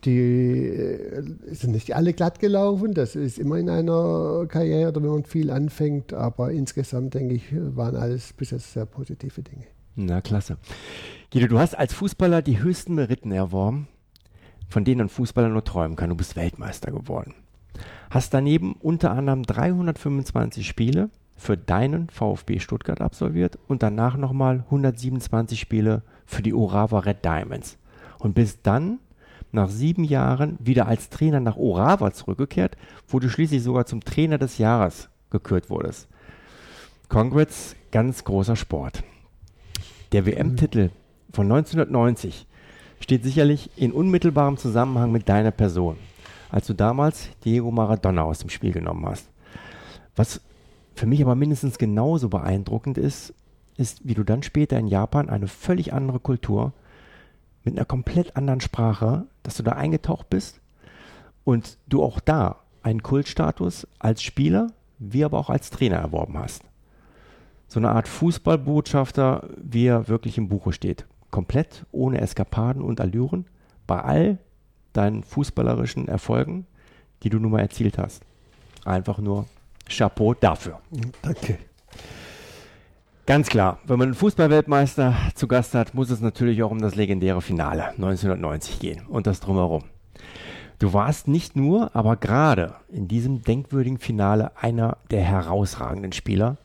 Die 0.04 0.18
äh, 0.18 1.24
sind 1.54 1.72
nicht 1.72 1.96
alle 1.96 2.14
glatt 2.14 2.40
gelaufen. 2.40 2.94
Das 2.94 3.16
ist 3.16 3.38
immer 3.40 3.58
in 3.58 3.70
einer 3.70 4.46
Karriere, 4.48 4.96
wenn 4.96 5.06
man 5.06 5.24
viel 5.26 5.50
anfängt. 5.50 6.14
Aber 6.14 6.52
insgesamt, 6.52 7.14
denke 7.14 7.36
ich, 7.36 7.44
waren 7.52 7.96
alles 7.96 8.34
bis 8.34 8.52
jetzt 8.52 8.74
sehr 8.74 8.86
positive 8.86 9.42
Dinge. 9.42 9.66
Na, 10.06 10.22
klasse. 10.22 10.58
Guido, 11.30 11.48
du 11.48 11.60
hast 11.60 11.78
als 11.78 11.94
Fußballer 11.94 12.42
die 12.42 12.62
höchsten 12.62 12.96
Meriten 12.96 13.34
erworben, 13.34 13.90
von 14.70 14.86
denen 14.86 15.02
ein 15.02 15.10
Fußballer 15.10 15.50
nur 15.50 15.66
träumen 15.66 15.98
kann. 15.98 16.10
Du 16.10 16.16
bist 16.16 16.38
Weltmeister 16.38 16.90
geworden. 16.92 17.34
Hast 18.10 18.34
daneben 18.34 18.76
unter 18.80 19.12
anderem 19.12 19.44
325 19.44 20.66
Spiele 20.66 21.10
für 21.36 21.58
deinen 21.58 22.10
VfB 22.10 22.60
Stuttgart 22.60 23.02
absolviert 23.02 23.60
und 23.68 23.84
danach 23.84 24.16
nochmal 24.16 24.64
127 24.66 25.60
Spiele 25.60 26.02
für 26.26 26.42
die 26.42 26.54
Orava 26.54 27.00
Red 27.00 27.26
Diamonds. 27.26 27.78
Und 28.20 28.36
bist 28.36 28.60
dann 28.64 29.00
nach 29.52 29.70
sieben 29.70 30.06
Jahren 30.06 30.58
wieder 30.60 30.88
als 30.88 31.10
Trainer 31.10 31.42
nach 31.42 31.58
Orava 31.58 32.12
zurückgekehrt, 32.14 32.78
wo 33.10 33.20
du 33.20 33.30
schließlich 33.30 33.62
sogar 33.62 33.86
zum 33.86 34.00
Trainer 34.00 34.38
des 34.38 34.60
Jahres 34.60 35.10
gekürt 35.30 35.70
wurdest. 35.70 36.08
Congrats, 37.10 37.76
ganz 37.92 38.24
großer 38.24 38.56
Sport. 38.56 39.04
Der 40.12 40.26
WM-Titel 40.26 40.90
von 41.32 41.52
1990 41.52 42.48
steht 43.00 43.24
sicherlich 43.24 43.70
in 43.76 43.92
unmittelbarem 43.92 44.58
Zusammenhang 44.58 45.12
mit 45.12 45.30
deiner 45.30 45.52
Person, 45.52 45.98
als 46.50 46.66
du 46.66 46.74
damals 46.74 47.30
Diego 47.46 47.70
Maradona 47.70 48.24
aus 48.24 48.40
dem 48.40 48.50
Spiel 48.50 48.72
genommen 48.72 49.06
hast. 49.06 49.30
Was 50.16 50.42
für 50.96 51.06
mich 51.06 51.22
aber 51.22 51.36
mindestens 51.36 51.78
genauso 51.78 52.30
beeindruckend 52.30 52.98
ist, 52.98 53.36
ist, 53.78 54.02
wie 54.04 54.16
du 54.16 54.24
dann 54.24 54.42
später 54.42 54.80
in 54.80 54.88
Japan 54.88 55.30
eine 55.30 55.48
völlig 55.48 55.94
andere 55.94 56.20
Kultur 56.20 56.74
mit 57.64 57.78
einer 57.78 57.86
komplett 57.86 58.36
anderen 58.36 58.62
Sprache, 58.62 59.28
dass 59.44 59.58
du 59.58 59.64
da 59.64 59.74
eingetaucht 59.74 60.30
bist 60.30 60.60
und 61.44 61.78
du 61.88 62.04
auch 62.04 62.20
da 62.20 62.58
einen 62.82 63.04
Kultstatus 63.04 63.88
als 64.00 64.24
Spieler 64.24 64.72
wie 64.98 65.24
aber 65.24 65.38
auch 65.40 65.50
als 65.50 65.70
Trainer 65.70 65.98
erworben 65.98 66.38
hast. 66.38 66.64
So 67.70 67.80
eine 67.80 67.92
Art 67.92 68.08
Fußballbotschafter, 68.08 69.48
wie 69.56 69.86
er 69.86 70.08
wirklich 70.08 70.38
im 70.38 70.50
Buche 70.50 70.74
steht. 70.74 71.06
Komplett 71.30 71.86
ohne 71.92 72.20
Eskapaden 72.20 72.82
und 72.82 73.00
Allüren 73.00 73.46
bei 73.86 74.02
all 74.02 74.38
deinen 74.94 75.24
fußballerischen 75.24 76.08
Erfolgen, 76.08 76.66
die 77.22 77.30
du 77.30 77.38
nun 77.38 77.52
mal 77.52 77.62
erzielt 77.62 78.00
hast. 78.00 78.24
Einfach 78.86 79.20
nur 79.20 79.46
Chapeau 79.88 80.34
dafür. 80.34 80.80
Danke. 81.22 81.60
Ganz 83.28 83.48
klar, 83.50 83.78
wenn 83.86 84.00
man 84.00 84.08
einen 84.08 84.16
Fußballweltmeister 84.16 85.16
zu 85.36 85.48
Gast 85.48 85.76
hat, 85.76 85.94
muss 85.94 86.10
es 86.10 86.22
natürlich 86.22 86.64
auch 86.64 86.72
um 86.72 86.82
das 86.82 86.96
legendäre 86.96 87.44
Finale 87.44 87.90
1990 87.90 88.80
gehen 88.80 89.06
und 89.06 89.28
das 89.28 89.40
drumherum. 89.40 89.84
Du 90.80 90.94
warst 90.94 91.28
nicht 91.28 91.56
nur, 91.56 91.96
aber 91.96 92.16
gerade 92.16 92.74
in 92.88 93.08
diesem 93.08 93.44
denkwürdigen 93.44 94.00
Finale 94.00 94.58
einer 94.58 94.98
der 95.12 95.22
herausragenden 95.22 96.12
Spieler, 96.12 96.58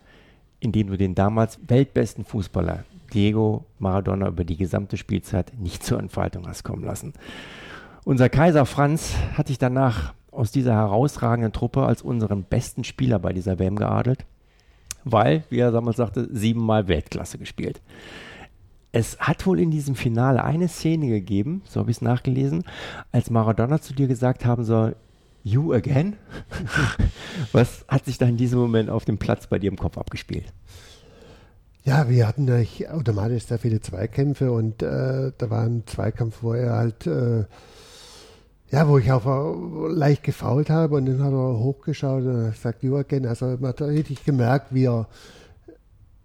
in 0.61 0.73
dem 0.73 0.89
du 0.89 0.97
den 0.97 1.15
damals 1.15 1.59
weltbesten 1.67 2.25
Fußballer 2.25 2.85
Diego 3.13 3.65
Maradona 3.79 4.29
über 4.29 4.45
die 4.45 4.57
gesamte 4.57 4.97
Spielzeit 4.97 5.53
nicht 5.59 5.85
zur 5.85 5.99
Entfaltung 5.99 6.47
hast 6.47 6.65
kommen 6.65 6.85
lassen. 6.85 7.13
Unser 8.05 8.29
Kaiser 8.29 8.67
Franz 8.67 9.15
hat 9.35 9.49
dich 9.49 9.59
danach 9.59 10.13
aus 10.31 10.51
dieser 10.51 10.75
herausragenden 10.75 11.53
Truppe 11.53 11.85
als 11.85 12.03
unseren 12.03 12.43
besten 12.43 12.85
Spieler 12.85 13.19
bei 13.19 13.33
dieser 13.33 13.59
WM 13.59 13.77
geadelt, 13.77 14.27
weil, 15.05 15.45
wie 15.49 15.59
er 15.59 15.71
damals 15.71 15.97
sagte, 15.97 16.29
siebenmal 16.33 16.89
Weltklasse 16.89 17.39
gespielt. 17.39 17.81
Es 18.93 19.19
hat 19.19 19.47
wohl 19.47 19.59
in 19.59 19.71
diesem 19.71 19.95
Finale 19.95 20.45
eine 20.45 20.69
Szene 20.69 21.09
gegeben, 21.09 21.63
so 21.65 21.81
habe 21.81 21.91
ich 21.91 21.97
es 21.97 22.03
nachgelesen, 22.03 22.65
als 23.11 23.31
Maradona 23.31 23.81
zu 23.81 23.95
dir 23.95 24.07
gesagt 24.07 24.45
haben 24.45 24.65
soll, 24.65 24.97
You 25.45 25.75
again? 25.75 26.17
Was 27.53 27.85
hat 27.87 28.07
sich 28.07 28.19
da 28.19 28.27
in 28.27 28.37
diesem 28.37 28.59
Moment 28.59 28.91
auf 28.91 29.05
dem 29.05 29.19
Platz 29.19 29.47
bei 29.47 29.59
dir 29.59 29.71
im 29.71 29.77
Kopf 29.77 29.99
abgespielt? 29.99 30.53
Ja, 31.85 32.09
wir 32.09 32.27
hatten 32.27 32.51
eigentlich 32.51 32.89
automatisch 32.89 33.45
sehr 33.45 33.59
viele 33.59 33.81
Zweikämpfe 33.81 34.51
und 34.51 34.83
äh, 34.83 35.33
da 35.37 35.51
war 35.51 35.65
ein 35.65 35.83
Zweikampf, 35.87 36.39
wo 36.43 36.55
er 36.55 36.73
halt 36.73 37.07
äh, 37.07 37.45
ja, 38.71 38.89
wo 38.89 38.99
ich 38.99 39.13
auch 39.13 39.89
leicht 39.89 40.25
gefault 40.25 40.71
habe 40.71 40.97
und 40.97 41.07
dann 41.07 41.23
hat 41.23 41.33
er 41.33 41.59
hochgeschaut 41.59 42.25
und 42.25 42.57
sagt, 42.57 42.83
Joachim, 42.83 43.25
also 43.27 43.47
man 43.61 43.69
hat 43.69 43.83
richtig 43.83 44.25
gemerkt, 44.25 44.75
wie 44.75 44.87
er 44.87 45.07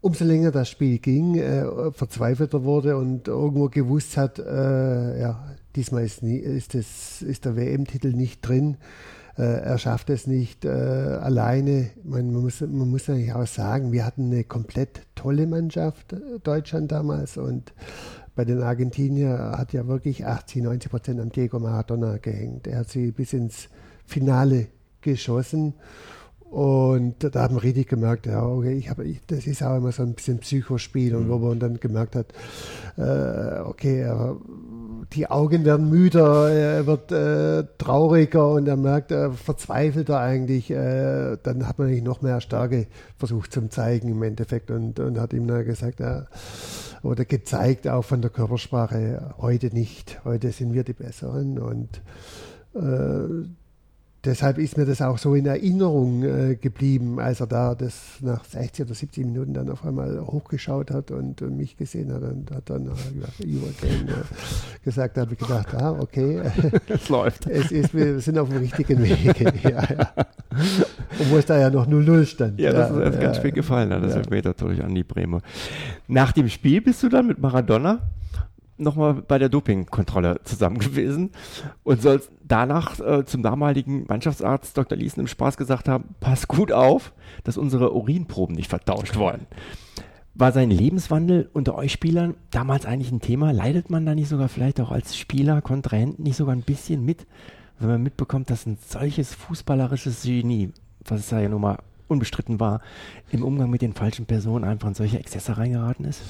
umso 0.01 0.25
länger 0.25 0.51
das 0.51 0.69
Spiel 0.69 0.97
ging, 0.97 1.35
äh, 1.35 1.91
verzweifelter 1.91 2.63
wurde 2.63 2.97
und 2.97 3.27
irgendwo 3.27 3.67
gewusst 3.67 4.17
hat, 4.17 4.39
äh, 4.39 5.19
ja, 5.19 5.43
diesmal 5.75 6.03
ist, 6.03 6.23
nie, 6.23 6.38
ist, 6.38 6.73
das, 6.73 7.21
ist 7.21 7.45
der 7.45 7.55
WM-Titel 7.55 8.13
nicht 8.13 8.47
drin. 8.47 8.77
Äh, 9.38 9.43
er 9.43 9.77
schafft 9.77 10.09
es 10.09 10.27
nicht 10.27 10.65
äh, 10.65 10.69
alleine. 10.69 11.91
Man, 12.03 12.31
man, 12.31 12.43
muss, 12.43 12.61
man 12.61 12.89
muss 12.89 13.09
eigentlich 13.09 13.33
auch 13.33 13.47
sagen, 13.47 13.91
wir 13.91 14.05
hatten 14.05 14.31
eine 14.31 14.43
komplett 14.43 15.01
tolle 15.15 15.47
Mannschaft, 15.47 16.13
äh, 16.13 16.39
Deutschland 16.43 16.91
damals, 16.91 17.38
und 17.38 17.73
bei 18.35 18.45
den 18.45 18.61
Argentinier 18.61 19.53
hat 19.57 19.73
ja 19.73 19.88
wirklich 19.88 20.25
80, 20.25 20.63
90 20.63 20.91
Prozent 20.91 21.19
am 21.19 21.29
Diego 21.29 21.59
Maradona 21.59 22.17
gehängt. 22.17 22.67
Er 22.67 22.79
hat 22.79 22.89
sie 22.89 23.11
bis 23.11 23.33
ins 23.33 23.67
Finale 24.05 24.67
geschossen. 25.01 25.73
Und 26.49 27.15
da 27.23 27.41
haben 27.43 27.55
wir 27.55 27.63
richtig 27.63 27.89
gemerkt, 27.89 28.25
ja, 28.25 28.43
okay, 28.43 28.73
ich 28.73 28.89
habe, 28.89 29.05
das 29.27 29.45
ist 29.45 29.61
auch 29.61 29.77
immer 29.77 29.91
so 29.91 30.01
ein 30.01 30.15
bisschen 30.15 30.39
Psychospiel 30.39 31.15
und 31.15 31.27
mhm. 31.27 31.29
wo 31.29 31.38
man 31.38 31.59
dann 31.59 31.79
gemerkt 31.79 32.15
hat, 32.15 32.33
äh, 32.97 33.59
okay, 33.59 33.99
er, 33.99 34.35
die 35.13 35.29
Augen 35.29 35.65
werden 35.65 35.89
müder, 35.89 36.50
er 36.50 36.86
wird 36.86 37.12
äh, 37.12 37.65
trauriger 37.77 38.51
und 38.51 38.68
er 38.68 38.77
merkt, 38.77 39.12
er 39.12 39.32
verzweifelt 39.32 40.10
er 40.10 40.20
eigentlich. 40.20 40.72
Äh, 40.72 41.38
dann 41.44 41.68
hat 41.68 41.79
man 41.79 41.88
eigentlich 41.88 42.03
noch 42.03 42.22
mehr 42.22 42.41
Stärke 42.41 42.88
versucht 43.18 43.51
zu 43.51 43.68
zeigen 43.70 44.10
im 44.10 44.24
Endeffekt 44.24 44.72
und, 44.72 45.00
und 45.00 45.20
hat 45.20 45.34
ihm 45.34 45.48
dann 45.48 45.65
gesagt, 45.65 46.00
ja, 46.00 46.25
oder 47.03 47.25
gezeigt, 47.25 47.88
auch 47.88 48.03
von 48.03 48.22
der 48.22 48.29
Körpersprache, 48.29 49.36
heute 49.38 49.68
nicht. 49.68 50.20
Heute 50.25 50.51
sind 50.51 50.74
wir 50.74 50.84
die 50.84 50.94
Besseren 50.94 51.60
und 51.60 52.01
äh, 52.75 53.48
deshalb 54.25 54.57
ist 54.57 54.77
mir 54.77 54.85
das 54.85 55.01
auch 55.01 55.17
so 55.17 55.35
in 55.35 55.45
Erinnerung 55.45 56.23
äh, 56.23 56.55
geblieben, 56.55 57.19
als 57.19 57.39
er 57.39 57.47
da 57.47 57.75
das 57.75 58.17
nach 58.21 58.43
60 58.43 58.85
oder 58.85 58.95
70 58.95 59.25
Minuten 59.25 59.53
dann 59.53 59.69
auf 59.69 59.85
einmal 59.85 60.19
hochgeschaut 60.25 60.91
hat 60.91 61.11
und, 61.11 61.41
und 61.41 61.57
mich 61.57 61.77
gesehen 61.77 62.13
hat 62.13 62.23
und 62.23 62.51
hat 62.51 62.69
dann 62.69 62.88
äh, 62.88 63.43
äh, 63.43 63.53
gesagt, 64.83 65.17
da 65.17 65.21
habe 65.21 65.33
ich 65.33 65.39
gedacht, 65.39 65.73
ah, 65.75 65.97
okay, 65.99 66.41
es 66.88 67.09
läuft. 67.09 67.47
Es 67.47 67.71
ist, 67.71 67.93
wir 67.93 68.19
sind 68.19 68.38
auf 68.38 68.49
dem 68.49 68.57
richtigen 68.59 69.01
Weg. 69.01 69.39
ja, 69.63 69.69
ja. 69.69 70.13
Obwohl 71.19 71.39
es 71.39 71.45
da 71.45 71.59
ja 71.59 71.69
noch 71.69 71.88
0-0 71.88 72.25
stand. 72.25 72.59
Ja, 72.59 72.71
das 72.73 72.89
ja, 72.89 73.01
ist 73.03 73.15
ja, 73.15 73.21
ganz 73.21 73.38
viel 73.39 73.51
gefallen, 73.51 73.89
das 73.89 74.13
ja. 74.13 74.17
Elfmeter 74.17 74.53
durch 74.53 74.83
Andi 74.83 75.03
Bremer. 75.03 75.41
Nach 76.07 76.31
dem 76.31 76.49
Spiel 76.49 76.81
bist 76.81 77.03
du 77.03 77.09
dann 77.09 77.27
mit 77.27 77.39
Maradona 77.39 77.99
nochmal 78.79 79.15
bei 79.15 79.38
der 79.38 79.50
Dopingkontrolle 79.50 80.41
zusammen 80.43 80.77
gewesen 80.79 81.31
und 81.83 82.01
soll 82.01 82.21
danach 82.41 83.00
äh, 83.00 83.25
zum 83.25 83.43
damaligen 83.43 84.05
Mannschaftsarzt 84.07 84.77
Dr. 84.77 84.98
Liesen 84.98 85.21
im 85.21 85.27
Spaß 85.27 85.57
gesagt 85.57 85.88
haben, 85.88 86.15
pass 86.19 86.48
gut 86.48 86.71
auf, 86.71 87.13
dass 87.43 87.57
unsere 87.57 87.93
Urinproben 87.95 88.55
nicht 88.55 88.69
vertauscht 88.69 89.15
worden. 89.17 89.48
War 90.36 90.51
sein 90.51 90.69
Lebenswandel 90.69 91.50
unter 91.53 91.75
euch 91.75 91.91
Spielern 91.91 92.36
damals 92.51 92.86
eigentlich 92.86 93.12
ein 93.12 93.19
Thema? 93.19 93.51
Leidet 93.51 93.89
man 93.89 94.05
da 94.05 94.15
nicht 94.15 94.29
sogar 94.29 94.48
vielleicht 94.48 94.79
auch 94.79 94.91
als 94.91 95.17
Spieler, 95.17 95.62
Kontrahenten 95.62 96.24
nicht 96.24 96.38
sogar 96.38 96.55
ein 96.55 96.62
bisschen 96.62 97.03
mit, 97.03 97.27
wenn 97.79 97.89
man 97.89 98.03
mitbekommt, 98.03 98.50
dass 98.50 98.65
ein 98.65 98.77
solches 98.79 99.33
fußballerisches 99.33 100.24
Genie, 100.24 100.71
was 101.05 101.21
es 101.21 101.31
ja 101.31 101.48
nun 101.50 101.62
mal 101.62 101.79
unbestritten 102.07 102.59
war, 102.59 102.81
im 103.31 103.43
Umgang 103.43 103.69
mit 103.69 103.81
den 103.81 103.93
falschen 103.93 104.25
Personen 104.25 104.63
einfach 104.63 104.88
in 104.88 104.93
solche 104.93 105.19
Exzesse 105.19 105.57
reingeraten 105.57 106.05
ist? 106.05 106.21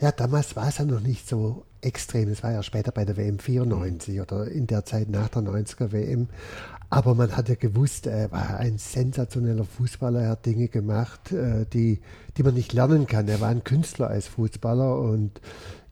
Ja, 0.00 0.12
damals 0.12 0.54
war 0.54 0.68
es 0.68 0.78
ja 0.78 0.84
noch 0.84 1.00
nicht 1.00 1.28
so 1.28 1.64
extrem. 1.80 2.28
Es 2.28 2.44
war 2.44 2.52
ja 2.52 2.62
später 2.62 2.92
bei 2.92 3.04
der 3.04 3.16
WM 3.16 3.40
94 3.40 4.20
oder 4.20 4.46
in 4.46 4.68
der 4.68 4.84
Zeit 4.84 5.08
nach 5.08 5.28
der 5.28 5.42
90er 5.42 5.90
WM. 5.90 6.28
Aber 6.88 7.16
man 7.16 7.36
hat 7.36 7.48
ja 7.48 7.56
gewusst, 7.56 8.06
er 8.06 8.30
war 8.30 8.58
ein 8.58 8.78
sensationeller 8.78 9.64
Fußballer, 9.64 10.22
er 10.22 10.30
hat 10.30 10.46
Dinge 10.46 10.68
gemacht, 10.68 11.32
äh, 11.32 11.66
die, 11.66 12.00
die 12.36 12.42
man 12.44 12.54
nicht 12.54 12.72
lernen 12.72 13.06
kann. 13.06 13.26
Er 13.26 13.40
war 13.40 13.48
ein 13.48 13.64
Künstler 13.64 14.08
als 14.08 14.28
Fußballer 14.28 15.00
und 15.00 15.40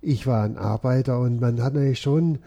ich 0.00 0.26
war 0.26 0.44
ein 0.44 0.56
Arbeiter 0.56 1.18
und 1.18 1.40
man 1.40 1.60
hat 1.60 1.74
natürlich 1.74 2.00
schon 2.00 2.38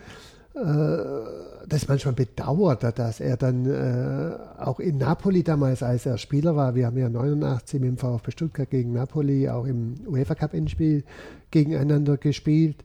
das 1.70 1.88
manchmal 1.88 2.14
bedauert, 2.14 2.84
dass 2.98 3.20
er 3.20 3.38
dann 3.38 3.66
äh, 3.66 4.62
auch 4.62 4.80
in 4.80 4.98
Napoli 4.98 5.44
damals, 5.44 5.84
als 5.84 6.06
er 6.06 6.18
Spieler 6.18 6.56
war, 6.56 6.76
wir 6.76 6.88
haben 6.88 6.98
ja 6.98 7.10
89 7.10 7.80
mit 7.80 7.90
dem 7.90 7.98
VfB 7.98 8.32
Stuttgart 8.32 8.70
gegen 8.70 8.94
Napoli 8.94 9.48
auch 9.50 9.66
im 9.66 9.96
UEFA 10.08 10.36
Cup 10.36 10.54
Endspiel 10.54 11.04
gegeneinander 11.52 12.18
gespielt 12.18 12.78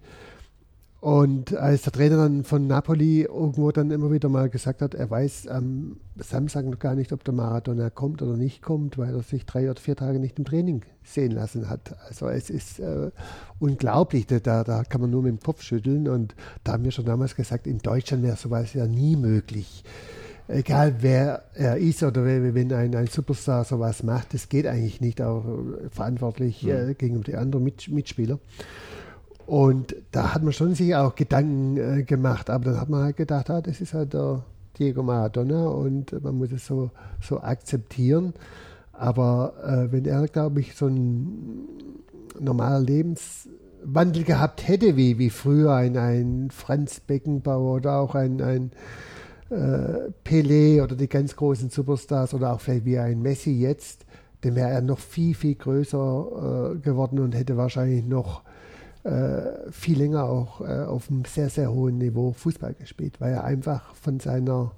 Und 1.05 1.55
als 1.55 1.83
der 1.83 1.93
Trainer 1.93 2.17
dann 2.17 2.45
von 2.45 2.67
Napoli 2.67 3.25
irgendwo 3.25 3.71
dann 3.71 3.91
immer 3.91 4.11
wieder 4.11 4.31
mal 4.31 4.49
gesagt 4.49 4.81
hat, 4.81 4.95
er 4.95 5.11
weiß 5.11 5.49
am 5.49 5.99
Samstag 6.17 6.65
noch 6.65 6.79
gar 6.79 6.95
nicht, 6.95 7.13
ob 7.13 7.23
der 7.25 7.35
Maradona 7.35 7.91
kommt 7.91 8.23
oder 8.23 8.39
nicht 8.39 8.63
kommt, 8.63 8.97
weil 8.97 9.15
er 9.15 9.23
sich 9.23 9.45
drei 9.45 9.71
oder 9.71 9.79
vier 9.79 9.97
Tage 9.97 10.19
nicht 10.19 10.39
im 10.39 10.47
Training 10.47 10.81
sehen 11.03 11.33
lassen 11.33 11.69
hat. 11.69 11.95
Also 12.09 12.29
es 12.29 12.49
ist 12.49 12.79
äh, 12.79 13.11
unglaublich, 13.59 14.25
da, 14.29 14.65
da 14.65 14.83
kann 14.85 15.03
man 15.03 15.11
nur 15.11 15.23
mit 15.23 15.33
dem 15.33 15.41
Kopf 15.41 15.61
schütteln. 15.61 16.09
Und 16.09 16.35
da 16.65 16.73
haben 16.73 16.85
wir 16.85 16.91
schon 16.91 17.05
damals 17.05 17.37
gesagt, 17.37 17.67
in 17.67 17.81
Deutschland 17.81 18.23
wäre 18.23 18.37
sowas 18.37 18.73
ja 18.73 18.87
nie 18.87 19.17
möglich. 19.17 19.85
Egal 20.49 20.95
wer 21.01 21.43
er 21.53 21.77
ist 21.77 22.03
oder 22.03 22.25
wenn 22.25 22.73
ein, 22.73 22.95
ein 22.95 23.09
Superstar 23.09 23.65
sowas 23.65 24.03
macht, 24.05 24.33
das 24.33 24.49
geht 24.49 24.67
eigentlich 24.67 25.03
nicht, 25.03 25.21
auch 25.21 25.45
verantwortlich 25.91 26.63
mhm. 26.63 26.71
äh, 26.71 26.95
gegenüber 26.95 27.25
den 27.25 27.37
anderen 27.37 27.63
Mit 27.63 27.91
Mitspielern. 27.91 28.39
Und 29.47 29.95
da 30.11 30.35
hat 30.35 30.43
man 30.43 30.53
schon 30.53 30.75
sich 30.75 30.95
auch 30.95 31.15
Gedanken 31.15 31.77
äh, 31.77 32.03
gemacht, 32.03 32.49
aber 32.49 32.65
dann 32.65 32.81
hat 32.81 32.89
man 32.89 33.03
halt 33.03 33.17
gedacht, 33.17 33.51
ah, 33.51 33.61
das 33.61 33.81
ist 33.81 33.93
halt 33.93 34.15
der 34.15 34.43
Diego 34.79 35.03
Maradona 35.03 35.67
und 35.67 36.23
man 36.23 36.37
muss 36.37 36.51
es 36.51 36.67
so, 36.67 36.91
so 37.21 37.41
akzeptieren. 37.41 38.33
Aber 38.93 39.55
äh, 39.65 39.93
wenn 39.93 40.05
er, 40.07 40.27
glaube 40.29 40.61
ich, 40.61 40.75
so 40.75 40.87
ein 40.87 41.69
normaler 42.41 42.81
Lebenswandel 42.81 44.25
gehabt 44.25 44.67
hätte, 44.67 44.97
wie, 44.97 45.19
wie 45.19 45.31
früher 45.31 45.75
ein, 45.75 45.97
ein 45.97 46.49
Franz 46.51 47.01
Beckenbauer 47.01 47.77
oder 47.77 47.99
auch 47.99 48.15
ein, 48.15 48.41
ein 48.41 48.71
äh, 49.51 50.11
Pelé 50.25 50.83
oder 50.83 50.97
die 50.97 51.09
ganz 51.09 51.37
großen 51.37 51.71
Superstars 51.71 52.35
oder 52.35 52.53
auch 52.53 52.61
vielleicht 52.61 52.85
wie 52.85 52.99
ein 52.99 53.21
Messi 53.21 53.53
jetzt, 53.53 54.07
dann 54.41 54.55
wäre 54.55 54.71
er 54.71 54.83
noch 54.83 54.99
viel, 54.99 55.35
viel 55.35 55.55
größer 55.55 56.73
äh, 56.75 56.79
geworden 56.79 57.19
und 57.19 57.35
hätte 57.35 57.57
wahrscheinlich 57.57 58.05
noch 58.05 58.43
äh, 59.05 59.71
viel 59.71 59.99
länger 59.99 60.25
auch 60.25 60.61
äh, 60.61 60.85
auf 60.85 61.11
einem 61.11 61.25
sehr, 61.27 61.51
sehr 61.51 61.73
hohen 61.73 61.99
Niveau 61.99 62.33
Fußball 62.33 62.75
gespielt, 62.75 63.21
weil 63.21 63.35
er 63.35 63.45
einfach 63.45 63.95
von 63.95 64.19
seiner 64.19 64.73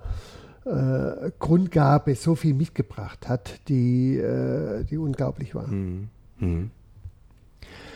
äh, 0.64 1.30
Grundgabe 1.38 2.14
so 2.16 2.34
viel 2.34 2.54
mitgebracht 2.54 3.28
hat, 3.28 3.60
die, 3.68 4.16
äh, 4.16 4.84
die 4.84 4.98
unglaublich 4.98 5.54
war. 5.54 5.68
Mhm. 5.68 6.08
Mhm. 6.38 6.70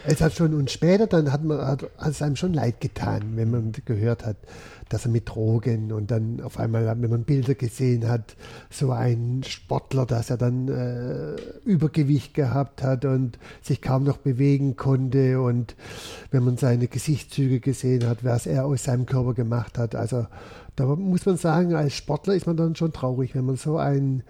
Es 0.05 0.21
hat 0.21 0.33
schon, 0.33 0.55
und 0.55 0.71
später 0.71 1.07
dann 1.07 1.33
hat, 1.33 1.45
man, 1.45 1.59
hat, 1.59 1.83
hat 1.99 2.11
es 2.11 2.23
einem 2.23 2.37
schon 2.37 2.55
leid 2.55 2.81
getan, 2.81 3.37
wenn 3.37 3.51
man 3.51 3.73
gehört 3.85 4.25
hat, 4.25 4.37
dass 4.89 5.05
er 5.05 5.11
mit 5.11 5.29
Drogen 5.29 5.93
und 5.93 6.11
dann 6.11 6.41
auf 6.41 6.59
einmal, 6.59 6.87
wenn 7.01 7.11
man 7.11 7.25
Bilder 7.25 7.55
gesehen 7.55 8.09
hat, 8.09 8.35
so 8.71 8.91
ein 8.91 9.43
Sportler, 9.47 10.05
dass 10.05 10.31
er 10.31 10.37
dann 10.37 10.69
äh, 10.69 11.37
Übergewicht 11.65 12.35
gehabt 12.35 12.83
hat 12.83 13.05
und 13.05 13.39
sich 13.63 13.83
kaum 13.83 14.05
noch 14.05 14.19
bewegen 14.19 14.77
konnte 14.77 15.41
und 15.41 15.77
wenn 16.31 16.45
man 16.45 16.57
seine 16.57 16.89
Gesichtszüge 16.89 17.61
gesehen 17.61 18.07
hat, 18.09 18.25
was 18.25 18.47
er 18.47 18.67
aus 18.67 18.85
seinem 18.85 19.07
Körper 19.07 19.35
gemacht 19.35 19.79
hat. 19.79 19.95
Also 19.95 20.27
da 20.77 20.87
muss 20.87 21.27
man 21.27 21.37
sagen, 21.37 21.75
als 21.75 21.95
Sportler 21.95 22.35
ist 22.35 22.47
man 22.47 22.57
dann 22.57 22.75
schon 22.75 22.93
traurig, 22.93 23.35
wenn 23.35 23.45
man 23.45 23.57
so 23.57 23.77
ein 23.77 24.23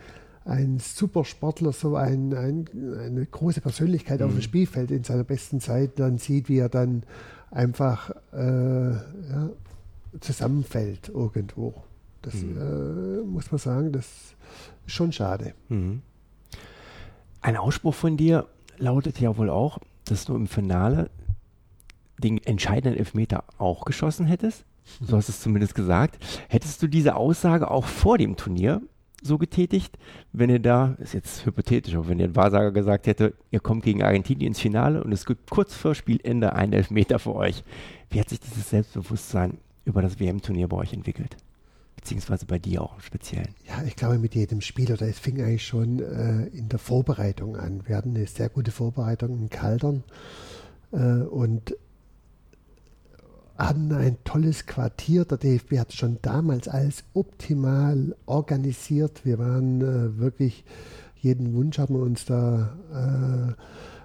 ein 0.44 0.78
super 0.78 1.24
Sportler, 1.24 1.72
so 1.72 1.96
ein, 1.96 2.34
ein, 2.34 2.66
eine 2.98 3.26
große 3.26 3.60
Persönlichkeit 3.60 4.20
mhm. 4.20 4.26
auf 4.26 4.32
dem 4.32 4.36
mhm. 4.36 4.42
Spielfeld 4.42 4.90
in 4.90 5.04
seiner 5.04 5.24
besten 5.24 5.60
Zeit 5.60 5.98
dann 5.98 6.18
sieht, 6.18 6.48
wie 6.48 6.58
er 6.58 6.68
dann 6.68 7.02
einfach 7.50 8.10
äh, 8.32 8.90
ja, 8.90 9.50
zusammenfällt 10.20 11.08
irgendwo. 11.08 11.74
Das 12.22 12.34
mhm. 12.34 12.56
äh, 12.56 13.22
muss 13.24 13.50
man 13.50 13.58
sagen, 13.58 13.92
das 13.92 14.06
ist 14.86 14.94
schon 14.94 15.12
schade. 15.12 15.54
Mhm. 15.68 16.02
Ein 17.40 17.56
Ausspruch 17.56 17.94
von 17.94 18.16
dir 18.16 18.46
lautet 18.78 19.20
ja 19.20 19.36
wohl 19.36 19.50
auch, 19.50 19.78
dass 20.04 20.24
du 20.24 20.34
im 20.34 20.46
Finale 20.46 21.10
den 22.18 22.38
entscheidenden 22.38 22.98
Elfmeter 22.98 23.44
auch 23.58 23.84
geschossen 23.84 24.26
hättest. 24.26 24.64
So 25.00 25.16
hast 25.16 25.28
du 25.28 25.32
es 25.32 25.40
zumindest 25.40 25.74
gesagt. 25.74 26.18
Hättest 26.48 26.82
du 26.82 26.86
diese 26.86 27.14
Aussage 27.14 27.70
auch 27.70 27.86
vor 27.86 28.18
dem 28.18 28.36
Turnier 28.36 28.82
so 29.22 29.38
getätigt, 29.38 29.98
wenn 30.32 30.50
ihr 30.50 30.58
da, 30.58 30.96
ist 30.98 31.14
jetzt 31.14 31.44
hypothetisch, 31.46 31.94
aber 31.94 32.08
wenn 32.08 32.18
ihr 32.18 32.26
ein 32.26 32.36
Wahrsager 32.36 32.72
gesagt 32.72 33.06
hätte, 33.06 33.34
ihr 33.50 33.60
kommt 33.60 33.84
gegen 33.84 34.02
Argentinien 34.02 34.48
ins 34.48 34.60
Finale 34.60 35.02
und 35.02 35.12
es 35.12 35.26
gibt 35.26 35.50
kurz 35.50 35.74
vor 35.74 35.94
Spielende 35.94 36.54
einen 36.54 36.72
Elfmeter 36.72 37.18
für 37.18 37.34
euch. 37.34 37.62
Wie 38.10 38.20
hat 38.20 38.28
sich 38.28 38.40
dieses 38.40 38.70
Selbstbewusstsein 38.70 39.58
über 39.84 40.02
das 40.02 40.18
WM-Turnier 40.18 40.68
bei 40.68 40.76
euch 40.76 40.92
entwickelt? 40.92 41.36
Beziehungsweise 41.96 42.46
bei 42.46 42.58
dir 42.58 42.82
auch 42.82 42.94
im 42.94 43.02
Speziellen? 43.02 43.54
Ja, 43.68 43.82
ich 43.86 43.94
glaube 43.94 44.18
mit 44.18 44.34
jedem 44.34 44.62
Spieler, 44.62 44.96
das 44.96 45.18
fing 45.18 45.40
eigentlich 45.40 45.66
schon 45.66 46.00
äh, 46.00 46.46
in 46.46 46.68
der 46.68 46.78
Vorbereitung 46.78 47.56
an. 47.56 47.82
Wir 47.86 47.96
hatten 47.96 48.16
eine 48.16 48.26
sehr 48.26 48.48
gute 48.48 48.70
Vorbereitung 48.70 49.38
in 49.38 49.50
Kaldern 49.50 50.02
äh, 50.92 50.96
und 50.96 51.74
hatten 53.60 53.92
ein 53.92 54.16
tolles 54.24 54.66
Quartier. 54.66 55.24
Der 55.24 55.38
DFB 55.38 55.78
hat 55.78 55.92
schon 55.92 56.18
damals 56.22 56.66
alles 56.66 57.04
optimal 57.12 58.16
organisiert. 58.26 59.24
Wir 59.24 59.38
waren 59.38 59.80
äh, 59.82 60.18
wirklich, 60.18 60.64
jeden 61.16 61.52
Wunsch 61.52 61.78
haben 61.78 61.94
wir 61.94 62.02
uns 62.02 62.24
da 62.24 63.56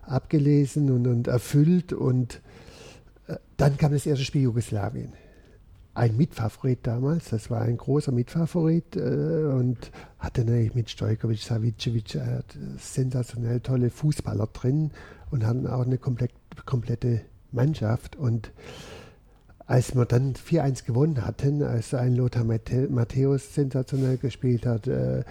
äh, 0.03 0.09
abgelesen 0.09 0.91
und, 0.91 1.07
und, 1.07 1.27
erfüllt. 1.27 1.93
Und 1.93 2.41
äh, 3.27 3.37
dann 3.57 3.77
kam 3.77 3.93
das 3.93 4.05
erste 4.05 4.25
Spiel 4.25 4.43
Jugoslawien. 4.43 5.13
Ein 5.93 6.17
Mitfavorit 6.17 6.79
damals, 6.83 7.29
das 7.29 7.49
war 7.49 7.61
ein 7.61 7.77
großer 7.77 8.11
Mitfavorit 8.11 8.97
äh, 8.97 8.99
und 8.99 9.77
hatte 10.19 10.43
natürlich 10.43 10.75
mit 10.75 10.89
Stojkovic, 10.89 11.39
Savicevic 11.39 12.15
äh, 12.15 12.41
sensationell 12.77 13.61
tolle 13.61 13.89
Fußballer 13.89 14.47
drin 14.47 14.91
und 15.31 15.45
hatten 15.45 15.65
auch 15.65 15.85
eine 15.85 15.97
komplett, 15.97 16.31
komplette 16.65 17.21
Mannschaft. 17.53 18.17
Und 18.17 18.51
als 19.67 19.95
wir 19.95 20.05
dann 20.05 20.33
4-1 20.33 20.85
gewonnen 20.85 21.25
hatten, 21.25 21.63
als 21.63 21.93
ein 21.93 22.15
Lothar 22.15 22.43
Matthäus 22.43 23.55
sensationell 23.55 24.17
gespielt 24.17 24.65
hat, 24.65 24.87
äh, 24.87 25.23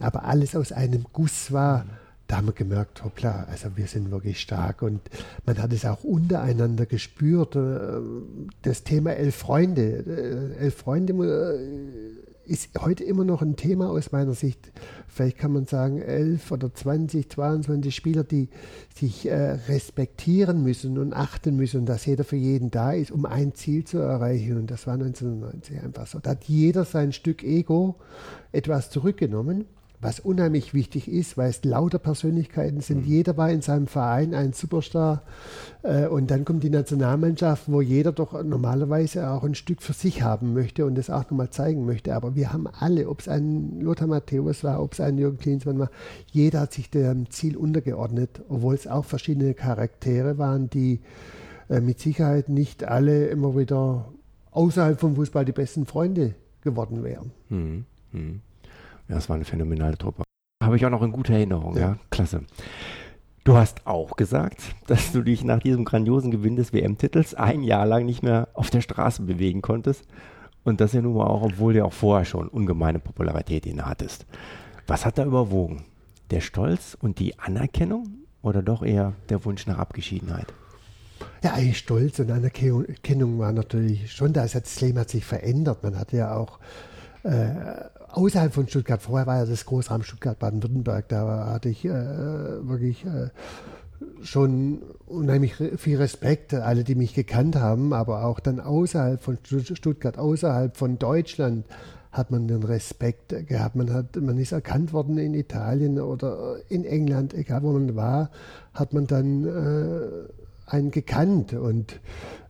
aber 0.00 0.24
alles 0.24 0.56
aus 0.56 0.72
einem 0.72 1.04
Guss 1.12 1.52
war, 1.52 1.84
da 2.26 2.38
haben 2.38 2.46
wir 2.46 2.52
gemerkt, 2.52 3.04
hoppla, 3.04 3.46
also 3.50 3.76
wir 3.76 3.86
sind 3.86 4.10
wirklich 4.10 4.40
stark 4.40 4.80
und 4.80 5.00
man 5.44 5.58
hat 5.58 5.72
es 5.74 5.84
auch 5.84 6.04
untereinander 6.04 6.86
gespürt. 6.86 7.56
Äh, 7.56 8.00
das 8.62 8.82
Thema 8.82 9.12
Elf 9.12 9.34
Freunde, 9.36 10.54
äh, 10.58 10.62
Elf 10.64 10.76
Freunde 10.76 11.12
ist 12.46 12.70
heute 12.80 13.04
immer 13.04 13.24
noch 13.24 13.42
ein 13.42 13.56
Thema 13.56 13.90
aus 13.90 14.12
meiner 14.12 14.34
Sicht. 14.34 14.72
Vielleicht 15.08 15.38
kann 15.38 15.52
man 15.52 15.66
sagen, 15.66 16.00
elf 16.00 16.50
oder 16.50 16.72
20, 16.72 17.30
22 17.30 17.94
Spieler, 17.94 18.24
die 18.24 18.48
sich 18.94 19.26
äh, 19.26 19.58
respektieren 19.68 20.62
müssen 20.62 20.98
und 20.98 21.12
achten 21.12 21.56
müssen, 21.56 21.86
dass 21.86 22.06
jeder 22.06 22.24
für 22.24 22.36
jeden 22.36 22.70
da 22.70 22.92
ist, 22.92 23.10
um 23.10 23.26
ein 23.26 23.54
Ziel 23.54 23.84
zu 23.84 23.98
erreichen. 23.98 24.58
Und 24.58 24.70
das 24.70 24.86
war 24.86 24.94
1990 24.94 25.80
einfach 25.82 26.06
so. 26.06 26.18
Da 26.18 26.30
hat 26.30 26.44
jeder 26.44 26.84
sein 26.84 27.12
Stück 27.12 27.42
Ego 27.42 27.96
etwas 28.52 28.90
zurückgenommen 28.90 29.66
was 30.04 30.20
unheimlich 30.20 30.74
wichtig 30.74 31.08
ist, 31.08 31.38
weil 31.38 31.48
es 31.48 31.64
lauter 31.64 31.98
Persönlichkeiten 31.98 32.82
sind. 32.82 32.98
Mhm. 32.98 33.06
Jeder 33.06 33.38
war 33.38 33.50
in 33.50 33.62
seinem 33.62 33.86
Verein 33.86 34.34
ein 34.34 34.52
Superstar. 34.52 35.22
Äh, 35.82 36.08
und 36.08 36.30
dann 36.30 36.44
kommt 36.44 36.62
die 36.62 36.68
Nationalmannschaft, 36.68 37.72
wo 37.72 37.80
jeder 37.80 38.12
doch 38.12 38.40
normalerweise 38.42 39.30
auch 39.30 39.44
ein 39.44 39.54
Stück 39.54 39.80
für 39.80 39.94
sich 39.94 40.22
haben 40.22 40.52
möchte 40.52 40.84
und 40.84 40.96
das 40.96 41.08
auch 41.08 41.22
nochmal 41.30 41.48
zeigen 41.48 41.86
möchte. 41.86 42.14
Aber 42.14 42.36
wir 42.36 42.52
haben 42.52 42.66
alle, 42.66 43.08
ob 43.08 43.20
es 43.20 43.28
ein 43.28 43.80
Lothar 43.80 44.06
Matthäus 44.06 44.62
war, 44.62 44.82
ob 44.82 44.92
es 44.92 45.00
ein 45.00 45.16
Jürgen 45.16 45.38
Klinsmann 45.38 45.78
war, 45.78 45.90
jeder 46.30 46.60
hat 46.60 46.74
sich 46.74 46.90
dem 46.90 47.30
Ziel 47.30 47.56
untergeordnet, 47.56 48.42
obwohl 48.50 48.74
es 48.74 48.86
auch 48.86 49.06
verschiedene 49.06 49.54
Charaktere 49.54 50.36
waren, 50.36 50.68
die 50.68 51.00
äh, 51.70 51.80
mit 51.80 51.98
Sicherheit 51.98 52.50
nicht 52.50 52.84
alle 52.84 53.28
immer 53.28 53.56
wieder 53.56 54.12
außerhalb 54.50 55.00
vom 55.00 55.16
Fußball 55.16 55.46
die 55.46 55.52
besten 55.52 55.86
Freunde 55.86 56.34
geworden 56.60 57.02
wären. 57.02 57.30
Mhm. 57.48 57.86
Mhm. 58.12 58.40
Ja, 59.08 59.16
das 59.16 59.28
war 59.28 59.36
eine 59.36 59.44
phänomenale 59.44 59.98
Truppe. 59.98 60.22
Habe 60.62 60.76
ich 60.76 60.86
auch 60.86 60.90
noch 60.90 61.02
in 61.02 61.12
guter 61.12 61.34
Erinnerung, 61.34 61.76
ja. 61.76 61.80
ja. 61.80 61.98
Klasse. 62.10 62.42
Du 63.44 63.56
hast 63.56 63.86
auch 63.86 64.16
gesagt, 64.16 64.62
dass 64.86 65.12
du 65.12 65.22
dich 65.22 65.44
nach 65.44 65.60
diesem 65.60 65.84
grandiosen 65.84 66.30
Gewinn 66.30 66.56
des 66.56 66.72
WM-Titels 66.72 67.34
ein 67.34 67.62
Jahr 67.62 67.84
lang 67.84 68.06
nicht 68.06 68.22
mehr 68.22 68.48
auf 68.54 68.70
der 68.70 68.80
Straße 68.80 69.22
bewegen 69.22 69.60
konntest. 69.60 70.06
Und 70.64 70.80
das 70.80 70.94
ja 70.94 71.02
nun 71.02 71.14
mal 71.14 71.26
auch, 71.26 71.42
obwohl 71.42 71.74
du 71.74 71.84
auch 71.84 71.92
vorher 71.92 72.24
schon 72.24 72.48
ungemeine 72.48 72.98
Popularität 72.98 73.66
inne 73.66 73.84
hattest. 73.84 74.24
Was 74.86 75.04
hat 75.04 75.18
da 75.18 75.24
überwogen? 75.26 75.84
Der 76.30 76.40
Stolz 76.40 76.96
und 76.98 77.18
die 77.18 77.38
Anerkennung 77.38 78.08
oder 78.40 78.62
doch 78.62 78.82
eher 78.82 79.12
der 79.28 79.44
Wunsch 79.44 79.66
nach 79.66 79.78
Abgeschiedenheit? 79.78 80.46
Ja, 81.42 81.58
Stolz 81.74 82.18
und 82.20 82.30
Anerkennung 82.30 83.38
war 83.38 83.52
natürlich 83.52 84.10
schon 84.10 84.32
da. 84.32 84.46
Das 84.46 84.80
Leben 84.80 84.98
hat 84.98 85.10
sich 85.10 85.26
verändert. 85.26 85.82
Man 85.82 85.98
hatte 85.98 86.16
ja 86.16 86.34
auch 86.34 86.58
äh, 87.24 87.50
außerhalb 88.16 88.52
von 88.52 88.68
Stuttgart, 88.68 89.02
vorher 89.02 89.26
war 89.26 89.38
ja 89.38 89.46
das 89.46 89.64
Großraum 89.64 90.02
Stuttgart 90.02 90.38
Baden-Württemberg, 90.38 91.08
da 91.08 91.46
hatte 91.52 91.68
ich 91.68 91.84
äh, 91.84 91.90
wirklich 91.90 93.04
äh, 93.04 93.30
schon 94.22 94.82
unheimlich 95.06 95.54
viel 95.54 95.98
Respekt, 95.98 96.54
alle, 96.54 96.84
die 96.84 96.94
mich 96.94 97.14
gekannt 97.14 97.56
haben, 97.56 97.92
aber 97.92 98.24
auch 98.24 98.40
dann 98.40 98.60
außerhalb 98.60 99.20
von 99.20 99.38
Stuttgart, 99.44 100.18
außerhalb 100.18 100.76
von 100.76 100.98
Deutschland 100.98 101.66
hat 102.14 102.30
man 102.30 102.46
den 102.46 102.62
Respekt 102.62 103.34
gehabt. 103.48 103.74
Man, 103.74 103.92
hat, 103.92 104.16
man 104.16 104.38
ist 104.38 104.52
erkannt 104.52 104.92
worden 104.92 105.18
in 105.18 105.34
Italien 105.34 106.00
oder 106.00 106.56
in 106.68 106.84
England, 106.84 107.34
egal 107.34 107.62
wo 107.62 107.72
man 107.72 107.96
war, 107.96 108.30
hat 108.72 108.92
man 108.92 109.06
dann 109.06 109.44
äh, 109.44 110.43
einen 110.66 110.90
gekannt 110.90 111.52
und 111.52 112.00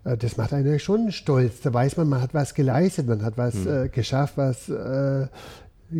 äh, 0.04 0.16
das 0.16 0.36
macht 0.36 0.52
einen 0.52 0.78
schon 0.78 1.12
stolz. 1.12 1.60
Da 1.60 1.72
weiß 1.72 1.96
man, 1.96 2.08
man 2.08 2.20
hat 2.20 2.34
was 2.34 2.54
geleistet, 2.54 3.06
man 3.06 3.22
hat 3.22 3.36
was 3.36 3.54
mhm. 3.54 3.84
äh, 3.84 3.88
geschafft, 3.88 4.36
was 4.36 4.68
äh, 4.68 5.26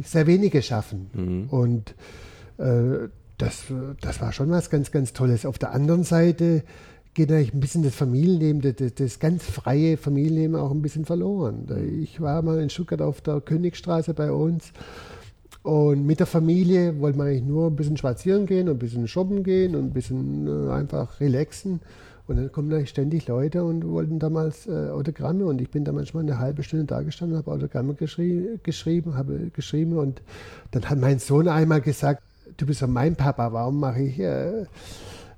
sehr 0.03 0.27
wenige 0.27 0.63
schaffen. 0.63 1.11
Mhm. 1.13 1.49
Und 1.51 1.95
äh, 2.59 3.09
das, 3.39 3.65
das 4.01 4.21
war 4.21 4.33
schon 4.33 4.51
was 4.51 4.71
ganz, 4.71 4.91
ganz 4.91 5.13
Tolles. 5.13 5.45
Auf 5.45 5.59
der 5.59 5.73
anderen 5.73 6.05
Seite 6.05 6.63
geht 7.15 7.31
eigentlich 7.31 7.55
ein 7.55 7.61
bisschen 7.61 7.83
das 7.83 7.95
Familienleben, 7.95 8.61
das, 8.61 8.95
das 8.95 9.19
ganz 9.19 9.45
freie 9.45 9.97
Familienleben 9.97 10.57
auch 10.57 10.71
ein 10.71 10.83
bisschen 10.83 11.05
verloren. 11.05 11.67
Ich 12.03 12.21
war 12.21 12.43
mal 12.43 12.61
in 12.61 12.71
Stuttgart 12.71 13.03
auf 13.03 13.21
der 13.21 13.41
Königstraße 13.41 14.15
bei 14.15 14.33
uns 14.33 14.73
und 15.65 16.05
mit 16.05 16.21
der 16.21 16.27
Familie 16.27 17.01
wollten 17.01 17.19
wir 17.19 17.25
eigentlich 17.25 17.43
nur 17.43 17.69
ein 17.69 17.75
bisschen 17.75 17.97
spazieren 17.97 18.45
gehen 18.45 18.69
und 18.69 18.77
ein 18.77 18.79
bisschen 18.79 19.09
shoppen 19.09 19.43
gehen 19.43 19.75
und 19.75 19.87
ein 19.87 19.93
bisschen 19.93 20.47
äh, 20.47 20.71
einfach 20.71 21.21
relaxen. 21.21 21.81
Und 22.27 22.37
dann 22.37 22.53
kommen 22.53 22.71
eigentlich 22.71 22.91
ständig 22.91 23.27
Leute 23.29 23.65
und 23.65 23.89
wollten 23.89 24.19
damals 24.19 24.67
äh, 24.67 24.91
Autogramme 24.91 25.47
und 25.47 25.63
ich 25.63 25.71
bin 25.71 25.85
da 25.85 25.93
manchmal 25.93 26.23
eine 26.23 26.39
halbe 26.39 26.63
Stunde 26.63 26.85
da 26.85 27.01
gestanden, 27.01 27.39
habe 27.39 27.51
Autogramme 27.51 27.95
geschrie 27.95 28.59
geschrieben, 28.63 29.17
habe 29.17 29.51
geschrieben 29.55 29.97
und 29.97 30.21
dann 30.71 30.85
hat 30.85 30.99
mein 30.99 31.19
Sohn 31.19 31.49
einmal 31.49 31.81
gesagt, 31.81 32.23
du 32.59 32.67
bist 32.67 32.83
ja 32.83 32.87
mein 32.87 33.17
Papa, 33.17 33.51
warum 33.55 33.81
mache 33.81 34.03
ich, 34.03 34.19
äh, 34.19 34.65
äh, 34.65 34.67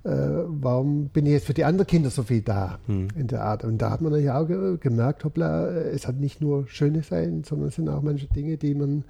warum 0.02 1.08
bin 1.08 1.26
ich 1.26 1.32
jetzt 1.34 1.46
für 1.46 1.54
die 1.54 1.64
anderen 1.64 1.86
Kinder 1.86 2.10
so 2.10 2.24
viel 2.24 2.42
da 2.42 2.80
hm. 2.86 3.08
in 3.16 3.28
der 3.28 3.44
Art? 3.44 3.62
Und 3.62 3.78
da 3.78 3.90
hat 3.90 4.00
man 4.00 4.20
ja 4.20 4.40
auch 4.40 4.48
ge 4.48 4.76
gemerkt, 4.80 5.22
hoppla, 5.22 5.68
es 5.68 6.08
hat 6.08 6.16
nicht 6.16 6.40
nur 6.40 6.66
schöne 6.66 7.04
Seiten, 7.04 7.44
sondern 7.44 7.68
es 7.68 7.76
sind 7.76 7.88
auch 7.88 8.02
manche 8.02 8.26
Dinge, 8.26 8.56
die 8.56 8.74
man 8.74 9.04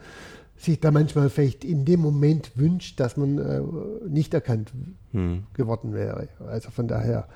sich 0.56 0.80
da 0.80 0.90
manchmal 0.90 1.30
vielleicht 1.30 1.64
in 1.64 1.84
dem 1.84 2.00
Moment 2.00 2.52
wünscht, 2.56 2.98
dass 3.00 3.16
man 3.16 3.38
äh, 3.38 3.60
nicht 4.08 4.32
erkannt 4.34 4.72
hm. 5.12 5.44
geworden 5.52 5.92
wäre. 5.92 6.28
Also 6.46 6.70
von 6.70 6.88
daher 6.88 7.28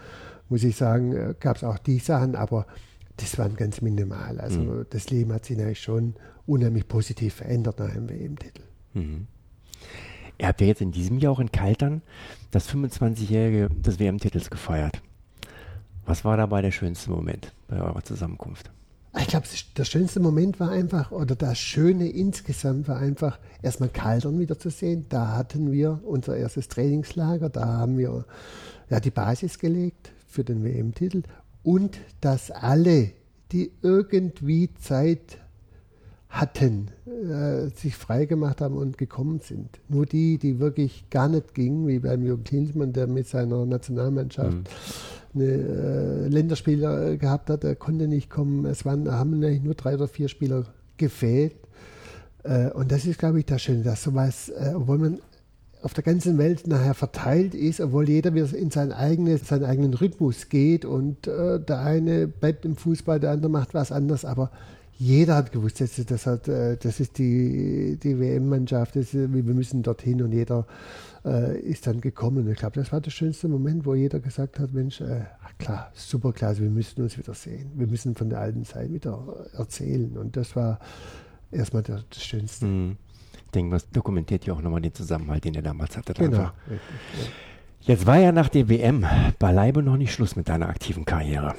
muss 0.49 0.65
ich 0.65 0.77
sagen, 0.77 1.13
äh, 1.13 1.35
gab 1.39 1.57
es 1.57 1.65
auch 1.65 1.79
die 1.79 1.99
Sachen, 1.99 2.35
aber 2.35 2.67
das 3.17 3.39
waren 3.39 3.57
ganz 3.57 3.83
minimal. 3.83 4.41
Also 4.41 4.61
hm. 4.61 4.87
das 4.91 5.11
Leben 5.11 5.33
hat 5.33 5.45
sich 5.45 5.57
natürlich 5.57 5.81
schon 5.81 6.15
unheimlich 6.47 6.89
positiv 6.89 7.35
verändert 7.35 7.79
nach 7.79 7.93
dem 7.93 8.09
WM-Titel. 8.09 8.63
Mhm. 8.95 9.27
Ihr 10.39 10.49
habt 10.49 10.61
ja 10.61 10.67
jetzt 10.67 10.81
in 10.81 10.91
diesem 10.91 11.19
Jahr 11.19 11.33
auch 11.33 11.41
in 11.41 11.53
Kaltern 11.53 12.03
das 12.51 12.69
25-jährige 12.69 13.69
des 13.69 14.01
WM-Titels 14.01 14.51
gefeiert. 14.51 15.03
Was 16.07 16.25
war 16.25 16.37
dabei 16.37 16.63
der 16.63 16.71
schönste 16.71 17.11
Moment 17.11 17.53
bei 17.69 17.81
eurer 17.81 18.03
Zusammenkunft? 18.03 18.71
Ich 19.19 19.27
glaube, 19.27 19.47
der 19.77 19.85
schönste 19.85 20.21
Moment 20.21 20.61
war 20.61 20.71
einfach, 20.71 21.11
oder 21.11 21.35
das 21.35 21.59
Schöne 21.59 22.09
insgesamt 22.09 22.87
war 22.87 22.99
einfach, 22.99 23.41
erstmal 23.61 23.89
Kaltern 23.89 24.39
wieder 24.39 24.59
zu 24.59 24.71
sehen. 24.71 25.07
Da 25.09 25.37
hatten 25.37 25.73
wir 25.73 26.01
unser 26.05 26.37
erstes 26.37 26.69
Trainingslager, 26.69 27.49
da 27.49 27.67
haben 27.67 27.99
wir 27.99 28.25
ja, 28.89 29.01
die 29.01 29.11
Basis 29.11 29.59
gelegt 29.59 30.13
für 30.29 30.45
den 30.45 30.63
WM-Titel 30.63 31.25
und 31.65 31.99
dass 32.21 32.53
alle, 32.53 33.11
die 33.51 33.73
irgendwie 33.83 34.73
Zeit 34.75 35.39
hatten, 36.31 36.89
äh, 37.07 37.69
sich 37.77 37.97
freigemacht 37.97 38.61
haben 38.61 38.77
und 38.77 38.97
gekommen 38.97 39.41
sind. 39.41 39.81
Nur 39.89 40.07
die, 40.07 40.39
die 40.39 40.61
wirklich 40.61 41.11
gar 41.11 41.29
nicht 41.29 41.55
gingen, 41.55 41.89
wie 41.89 41.99
beim 41.99 42.23
Jürgen 42.23 42.45
Klinsmann, 42.45 42.93
der 42.93 43.09
mit 43.09 43.27
seiner 43.27 43.67
Nationalmannschaft 43.67 44.57
mhm. 45.35 45.41
eine 45.41 45.45
äh, 45.45 46.29
Länderspieler 46.29 47.17
gehabt 47.17 47.51
hat, 47.51 47.65
der 47.65 47.75
konnte 47.75 48.07
nicht 48.07 48.31
kommen. 48.31 48.65
Es 48.65 48.85
waren, 48.85 49.11
haben 49.11 49.35
eigentlich 49.35 49.63
nur 49.65 49.75
drei 49.75 49.95
oder 49.95 50.07
vier 50.07 50.29
Spieler 50.29 50.67
gefehlt. 50.97 51.57
Äh, 52.45 52.71
und 52.71 52.93
das 52.93 53.07
ist, 53.07 53.19
glaube 53.19 53.41
ich, 53.41 53.47
das 53.47 53.63
Schöne, 53.63 53.83
dass 53.83 54.05
sowas, 54.05 54.51
äh, 54.51 54.73
obwohl 54.75 54.99
man 54.99 55.19
auf 55.83 55.95
der 55.95 56.05
ganzen 56.05 56.39
Welt 56.39 56.67
nachher 56.69 56.95
verteilt 56.95 57.55
ist, 57.55 57.81
obwohl 57.81 58.09
jeder 58.09 58.35
wieder 58.35 58.55
in 58.55 58.71
seinen 58.71 58.93
eigenen, 58.93 59.39
seinen 59.39 59.65
eigenen 59.65 59.95
Rhythmus 59.95 60.49
geht 60.49 60.85
und 60.85 61.27
äh, 61.27 61.59
der 61.59 61.81
eine 61.81 62.29
bleibt 62.29 62.65
im 62.65 62.77
Fußball, 62.77 63.19
der 63.19 63.33
andere 63.33 63.51
macht 63.51 63.75
was 63.75 63.91
anderes, 63.91 64.25
aber 64.25 64.51
jeder 65.01 65.37
hat 65.37 65.51
gewusst, 65.51 65.81
das, 65.81 65.97
das, 66.05 66.27
hat, 66.27 66.47
äh, 66.47 66.77
das 66.77 67.01
ist 67.01 67.17
die, 67.17 67.99
die 68.03 68.21
WM-Mannschaft, 68.21 68.95
wir 68.95 69.55
müssen 69.55 69.83
dorthin 69.83 70.21
und 70.21 70.31
jeder 70.33 70.67
äh, 71.25 71.59
ist 71.59 71.87
dann 71.87 72.03
gekommen. 72.03 72.47
Ich 72.51 72.59
glaube, 72.59 72.79
das 72.79 72.93
war 72.93 73.01
der 73.01 73.11
schönste 73.11 73.49
Moment, 73.49 73.87
wo 73.87 73.95
jeder 73.95 74.21
gesagt 74.21 74.59
hat, 74.59 74.75
Mensch, 74.75 75.01
äh, 75.01 75.23
klar, 75.59 75.91
super 75.95 76.35
klasse, 76.35 76.61
wir 76.61 76.69
müssen 76.69 77.01
uns 77.03 77.17
wieder 77.17 77.33
sehen. 77.33 77.71
Wir 77.77 77.87
müssen 77.87 78.15
von 78.15 78.29
der 78.29 78.41
alten 78.41 78.67
Zeit 78.67 78.93
wieder 78.93 79.49
erzählen. 79.55 80.19
Und 80.19 80.37
das 80.37 80.55
war 80.55 80.79
erstmal 81.51 81.83
der, 81.83 82.05
das 82.11 82.23
Schönste. 82.23 82.67
Mhm. 82.67 82.99
Ich 83.47 83.51
denke, 83.53 83.73
das 83.73 83.89
dokumentiert 83.89 84.45
ja 84.45 84.53
auch 84.53 84.61
nochmal 84.61 84.83
den 84.83 84.93
Zusammenhalt, 84.93 85.43
den 85.45 85.55
er 85.55 85.63
damals 85.63 85.97
hatte. 85.97 86.13
Genau. 86.13 86.51
Jetzt 87.81 88.07
war 88.07 88.19
ja 88.19 88.33
nach 88.33 88.51
der 88.51 88.69
WM 88.69 89.07
beileibe 89.39 89.83
noch 89.83 89.97
nicht 89.97 90.13
Schluss 90.13 90.37
mit 90.37 90.51
deiner 90.51 90.69
aktiven 90.69 91.07
Karriere. 91.07 91.55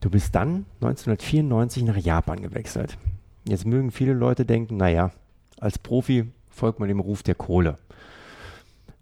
Du 0.00 0.10
bist 0.10 0.34
dann 0.34 0.66
1994 0.80 1.82
nach 1.82 1.96
Japan 1.96 2.40
gewechselt. 2.40 2.96
Jetzt 3.44 3.66
mögen 3.66 3.90
viele 3.90 4.12
Leute 4.12 4.44
denken, 4.44 4.76
naja, 4.76 5.10
als 5.58 5.78
Profi 5.78 6.30
folgt 6.48 6.78
man 6.78 6.88
dem 6.88 7.00
Ruf 7.00 7.22
der 7.22 7.34
Kohle. 7.34 7.78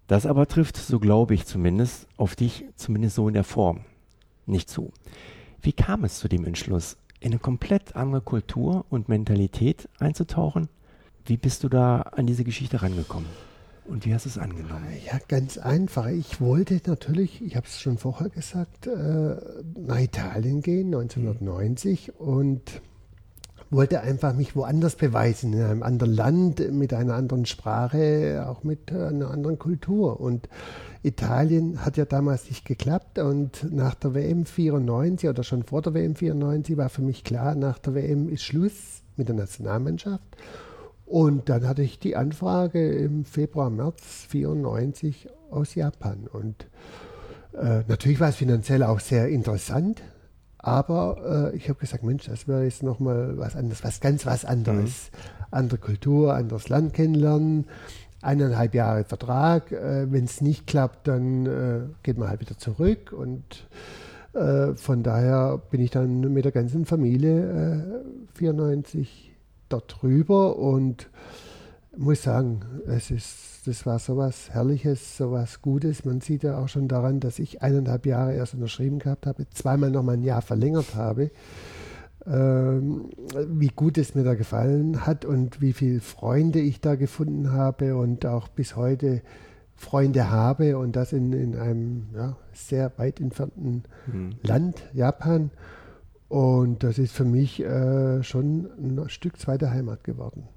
Das 0.07 0.25
aber 0.25 0.47
trifft, 0.47 0.77
so 0.77 0.99
glaube 0.99 1.33
ich 1.33 1.45
zumindest, 1.45 2.07
auf 2.17 2.35
dich 2.35 2.65
zumindest 2.75 3.15
so 3.15 3.27
in 3.27 3.33
der 3.33 3.43
Form 3.43 3.81
nicht 4.47 4.69
zu. 4.69 4.91
Wie 5.61 5.73
kam 5.73 6.03
es 6.03 6.19
zu 6.19 6.27
dem 6.27 6.45
Entschluss, 6.45 6.97
in 7.19 7.31
eine 7.31 7.39
komplett 7.39 7.95
andere 7.95 8.21
Kultur 8.21 8.85
und 8.89 9.09
Mentalität 9.09 9.89
einzutauchen? 9.99 10.69
Wie 11.25 11.37
bist 11.37 11.63
du 11.63 11.69
da 11.69 12.01
an 12.01 12.25
diese 12.25 12.43
Geschichte 12.43 12.81
rangekommen? 12.81 13.29
Und 13.87 14.05
wie 14.05 14.13
hast 14.13 14.25
du 14.25 14.29
es 14.29 14.37
angenommen? 14.37 14.87
Ja, 15.05 15.19
ganz 15.27 15.57
einfach. 15.57 16.07
Ich 16.07 16.41
wollte 16.41 16.81
natürlich, 16.85 17.41
ich 17.41 17.55
habe 17.55 17.67
es 17.67 17.79
schon 17.79 17.97
vorher 17.97 18.29
gesagt, 18.29 18.87
äh, 18.87 19.35
nach 19.79 19.99
Italien 19.99 20.61
gehen, 20.61 20.87
1990, 20.87 22.09
mhm. 22.09 22.13
und 22.27 22.81
wollte 23.69 24.01
einfach 24.01 24.33
mich 24.33 24.55
woanders 24.55 24.95
beweisen, 24.95 25.53
in 25.53 25.61
einem 25.61 25.83
anderen 25.83 26.13
Land, 26.13 26.71
mit 26.71 26.93
einer 26.93 27.15
anderen 27.15 27.45
Sprache, 27.45 28.45
auch 28.47 28.63
mit 28.63 28.91
einer 28.91 29.31
anderen 29.31 29.59
Kultur. 29.59 30.19
Und 30.19 30.47
Italien 31.03 31.83
hat 31.85 31.97
ja 31.97 32.05
damals 32.05 32.49
nicht 32.49 32.65
geklappt 32.65 33.19
und 33.19 33.71
nach 33.71 33.95
der 33.95 34.13
WM 34.13 34.45
94 34.45 35.29
oder 35.29 35.43
schon 35.43 35.63
vor 35.63 35.81
der 35.81 35.93
WM 35.93 36.15
94 36.15 36.77
war 36.77 36.89
für 36.89 37.01
mich 37.01 37.23
klar, 37.23 37.55
nach 37.55 37.77
der 37.79 37.95
WM 37.95 38.29
ist 38.29 38.43
Schluss 38.43 39.01
mit 39.15 39.27
der 39.27 39.35
Nationalmannschaft. 39.35 40.23
Und 41.07 41.47
dann 41.47 41.65
hatte 41.65 41.83
ich 41.83 41.99
die 41.99 42.17
Anfrage 42.17 42.91
im 42.91 43.23
Februar, 43.23 43.69
März 43.69 44.25
94 44.27 45.29
aus 45.49 45.73
Japan. 45.73 46.27
Und 46.29 46.67
äh, 47.53 47.83
natürlich 47.87 48.19
war 48.19 48.27
es 48.27 48.35
finanziell 48.35 48.83
auch 48.83 48.99
sehr 48.99 49.29
interessant, 49.29 50.03
aber 50.57 51.51
äh, 51.53 51.55
ich 51.55 51.69
habe 51.69 51.79
gesagt, 51.79 52.03
Mensch, 52.03 52.25
das 52.25 52.49
wäre 52.49 52.65
jetzt 52.65 52.83
nochmal 52.83 53.37
was 53.37 53.55
anderes, 53.55 53.85
was 53.85 54.01
ganz 54.01 54.25
was 54.25 54.43
anderes. 54.43 55.11
Mhm. 55.11 55.47
Andere 55.49 55.79
Kultur, 55.79 56.33
anderes 56.33 56.67
Land 56.67 56.93
kennenlernen, 56.93 57.67
eineinhalb 58.21 58.75
Jahre 58.75 59.05
Vertrag. 59.05 59.71
Äh, 59.71 60.11
Wenn 60.11 60.25
es 60.25 60.41
nicht 60.41 60.67
klappt, 60.67 61.07
dann 61.07 61.45
äh, 61.45 61.79
geht 62.03 62.17
man 62.17 62.27
halt 62.27 62.41
wieder 62.41 62.57
zurück. 62.57 63.13
Und 63.13 63.65
äh, 64.33 64.75
von 64.75 65.03
daher 65.03 65.61
bin 65.71 65.79
ich 65.79 65.91
dann 65.91 66.33
mit 66.33 66.43
der 66.43 66.51
ganzen 66.51 66.85
Familie 66.85 68.03
94 68.33 69.26
dort 69.69 70.01
drüber 70.01 70.57
und 70.57 71.09
muss 71.95 72.23
sagen, 72.23 72.61
es 72.85 73.11
ist, 73.11 73.67
das 73.67 73.85
war 73.85 73.99
sowas 73.99 74.49
Herrliches, 74.51 75.17
sowas 75.17 75.61
Gutes. 75.61 76.05
Man 76.05 76.21
sieht 76.21 76.43
ja 76.43 76.57
auch 76.57 76.69
schon 76.69 76.87
daran, 76.87 77.19
dass 77.19 77.39
ich 77.39 77.61
eineinhalb 77.61 78.05
Jahre 78.05 78.33
erst 78.33 78.53
unterschrieben 78.53 78.99
gehabt 78.99 79.25
habe, 79.25 79.49
zweimal 79.49 79.91
noch 79.91 80.03
mal 80.03 80.13
ein 80.13 80.23
Jahr 80.23 80.41
verlängert 80.41 80.95
habe. 80.95 81.31
Ähm, 82.25 83.09
wie 83.47 83.69
gut 83.69 83.97
es 83.97 84.13
mir 84.13 84.23
da 84.23 84.35
gefallen 84.35 85.05
hat 85.05 85.23
und 85.23 85.61
wie 85.61 85.71
viele 85.71 86.01
Freunde 86.01 86.59
ich 86.59 86.81
da 86.81 86.95
gefunden 86.95 87.53
habe 87.53 87.95
und 87.95 88.25
auch 88.25 88.49
bis 88.49 88.75
heute 88.75 89.21
Freunde 89.75 90.29
habe 90.29 90.77
und 90.77 90.95
das 90.95 91.13
in, 91.13 91.31
in 91.31 91.55
einem 91.55 92.07
ja, 92.13 92.35
sehr 92.51 92.91
weit 92.97 93.21
entfernten 93.21 93.83
mhm. 94.07 94.31
Land, 94.43 94.83
Japan. 94.93 95.51
Und 96.29 96.83
das 96.83 96.97
ist 96.97 97.13
für 97.13 97.25
mich 97.25 97.61
äh, 97.61 98.21
schon 98.23 98.67
ein 98.77 99.09
Stück 99.09 99.39
zweite 99.39 99.71
Heimat 99.71 100.03
geworden. 100.03 100.47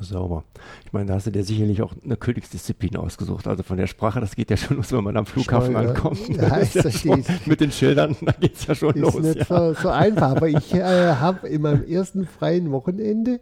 Sauber. 0.00 0.44
Ich 0.84 0.92
meine, 0.92 1.06
da 1.06 1.14
hast 1.14 1.26
du 1.26 1.30
dir 1.30 1.44
sicherlich 1.44 1.82
auch 1.82 1.92
eine 2.04 2.16
Königsdisziplin 2.16 2.96
ausgesucht. 2.96 3.46
Also 3.46 3.62
von 3.62 3.76
der 3.76 3.86
Sprache, 3.86 4.20
das 4.20 4.36
geht 4.36 4.50
ja 4.50 4.56
schon 4.56 4.76
los, 4.76 4.92
wenn 4.92 5.04
man 5.04 5.16
am 5.16 5.26
Flughafen 5.26 5.72
Steuer, 5.72 5.88
ankommt. 5.88 6.28
Ja, 6.28 6.60
ja 6.60 6.90
schon, 6.90 7.24
mit 7.46 7.60
den 7.60 7.72
Schildern, 7.72 8.16
da 8.20 8.32
geht 8.32 8.54
es 8.54 8.66
ja 8.66 8.74
schon 8.74 8.94
ist 8.94 9.00
los. 9.00 9.14
Ist 9.16 9.36
nicht 9.36 9.50
ja. 9.50 9.74
so, 9.74 9.74
so, 9.74 9.88
einfach, 9.88 10.36
aber 10.36 10.48
ich 10.48 10.74
äh, 10.74 11.14
habe 11.14 11.48
in 11.48 11.62
meinem 11.62 11.84
ersten 11.86 12.26
freien 12.26 12.70
Wochenende, 12.70 13.40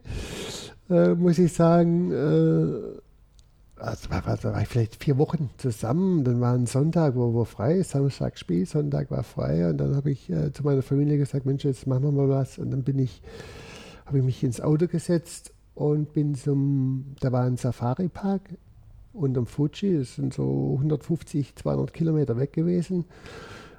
äh, 0.88 1.14
muss 1.14 1.38
ich 1.38 1.52
sagen, 1.52 2.12
äh, 2.12 3.05
also 3.78 4.10
war, 4.10 4.26
war, 4.26 4.42
war 4.42 4.62
ich 4.62 4.68
vielleicht 4.68 5.02
vier 5.02 5.18
Wochen 5.18 5.50
zusammen. 5.58 6.24
Dann 6.24 6.40
war 6.40 6.54
ein 6.54 6.66
Sonntag, 6.66 7.14
wo 7.16 7.34
wir 7.34 7.44
frei, 7.44 7.82
Samstag 7.82 8.38
Spiel, 8.38 8.66
Sonntag 8.66 9.10
war 9.10 9.22
frei. 9.22 9.68
Und 9.68 9.78
dann 9.78 9.94
habe 9.96 10.10
ich 10.10 10.30
äh, 10.30 10.52
zu 10.52 10.62
meiner 10.62 10.82
Familie 10.82 11.18
gesagt, 11.18 11.46
Mensch, 11.46 11.64
jetzt 11.64 11.86
machen 11.86 12.04
wir 12.04 12.12
mal 12.12 12.28
was. 12.28 12.58
Und 12.58 12.70
dann 12.70 12.82
bin 12.82 12.98
ich, 12.98 13.22
habe 14.06 14.18
ich 14.18 14.24
mich 14.24 14.42
ins 14.42 14.60
Auto 14.60 14.86
gesetzt 14.86 15.52
und 15.74 16.12
bin 16.12 16.34
zum, 16.34 17.16
da 17.20 17.32
war 17.32 17.44
ein 17.44 17.56
Safari-Park 17.56 18.42
unterm 19.16 19.46
Fuji, 19.46 19.98
das 19.98 20.16
sind 20.16 20.34
so 20.34 20.74
150, 20.76 21.56
200 21.56 21.92
Kilometer 21.92 22.36
weg 22.38 22.52
gewesen. 22.52 23.06